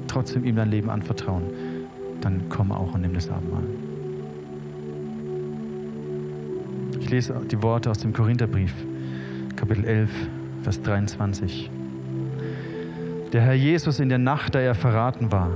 trotzdem 0.10 0.44
ihm 0.44 0.58
dein 0.58 0.70
Leben 0.72 0.90
anvertrauen, 0.90 1.44
dann 2.20 2.50
komm 2.50 2.74
auch 2.74 2.96
und 2.96 3.00
nimm 3.00 3.14
das 3.14 3.30
Abendmahl. 3.30 3.64
Ich 7.00 7.10
lese 7.10 7.42
die 7.50 7.64
Worte 7.64 7.90
aus 7.90 8.00
dem 8.00 8.12
Korintherbrief, 8.12 8.74
Kapitel 9.56 9.86
11, 9.86 10.10
Vers 10.64 10.82
23. 10.82 11.72
Der 13.36 13.42
Herr 13.42 13.54
Jesus 13.54 14.00
in 14.00 14.08
der 14.08 14.18
Nacht, 14.18 14.56
da 14.56 14.62
er 14.62 14.76
verraten 14.76 15.30
war, 15.30 15.50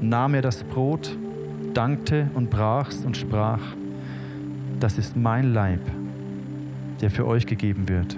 nahm 0.00 0.34
er 0.34 0.40
das 0.40 0.62
Brot, 0.62 1.18
dankte 1.74 2.30
und 2.34 2.48
brach's 2.48 3.04
und 3.04 3.16
sprach, 3.16 3.58
das 4.78 4.98
ist 4.98 5.16
mein 5.16 5.52
Leib, 5.52 5.80
der 7.00 7.10
für 7.10 7.26
euch 7.26 7.46
gegeben 7.46 7.88
wird. 7.88 8.16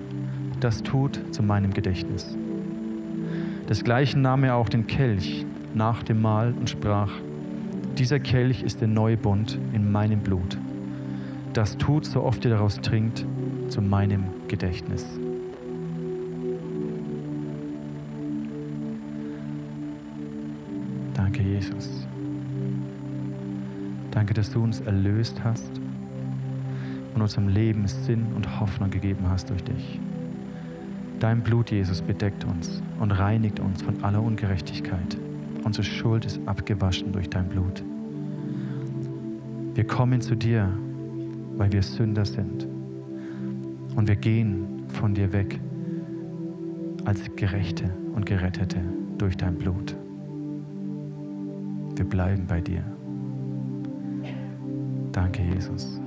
Das 0.60 0.82
tut 0.82 1.18
zu 1.30 1.42
meinem 1.42 1.72
Gedächtnis. 1.72 2.36
Desgleichen 3.66 4.20
nahm 4.20 4.44
er 4.44 4.54
auch 4.54 4.68
den 4.68 4.86
Kelch 4.86 5.46
nach 5.72 6.02
dem 6.02 6.20
Mahl 6.20 6.52
und 6.52 6.68
sprach, 6.68 7.10
dieser 7.96 8.20
Kelch 8.20 8.62
ist 8.62 8.82
der 8.82 8.88
neue 8.88 9.16
Bund 9.16 9.58
in 9.72 9.90
meinem 9.90 10.20
Blut. 10.20 10.58
Das 11.54 11.78
tut, 11.78 12.04
so 12.04 12.22
oft 12.22 12.44
ihr 12.44 12.50
daraus 12.50 12.82
trinkt, 12.82 13.24
zu 13.68 13.80
meinem 13.80 14.24
Gedächtnis. 14.48 15.06
Jesus. 21.46 22.06
Danke, 24.10 24.34
dass 24.34 24.50
du 24.50 24.62
uns 24.62 24.80
erlöst 24.80 25.42
hast 25.44 25.70
und 27.14 27.22
unserem 27.22 27.48
Leben 27.48 27.86
Sinn 27.86 28.26
und 28.34 28.60
Hoffnung 28.60 28.90
gegeben 28.90 29.28
hast 29.28 29.50
durch 29.50 29.62
dich. 29.62 30.00
Dein 31.20 31.42
Blut, 31.42 31.70
Jesus, 31.70 32.02
bedeckt 32.02 32.44
uns 32.44 32.82
und 33.00 33.10
reinigt 33.10 33.60
uns 33.60 33.82
von 33.82 34.02
aller 34.04 34.22
Ungerechtigkeit. 34.22 35.16
Unsere 35.64 35.84
Schuld 35.84 36.24
ist 36.24 36.40
abgewaschen 36.46 37.12
durch 37.12 37.30
dein 37.30 37.48
Blut. 37.48 37.82
Wir 39.74 39.86
kommen 39.86 40.20
zu 40.20 40.34
dir, 40.34 40.68
weil 41.56 41.72
wir 41.72 41.82
Sünder 41.82 42.24
sind. 42.24 42.66
Und 43.94 44.08
wir 44.08 44.16
gehen 44.16 44.84
von 44.88 45.14
dir 45.14 45.32
weg 45.32 45.58
als 47.04 47.20
Gerechte 47.36 47.90
und 48.14 48.26
Gerettete 48.26 48.80
durch 49.18 49.36
dein 49.36 49.56
Blut. 49.56 49.96
Wir 51.96 52.04
bleiben 52.04 52.46
bei 52.46 52.60
dir. 52.60 52.84
Danke, 55.12 55.42
Jesus. 55.42 56.00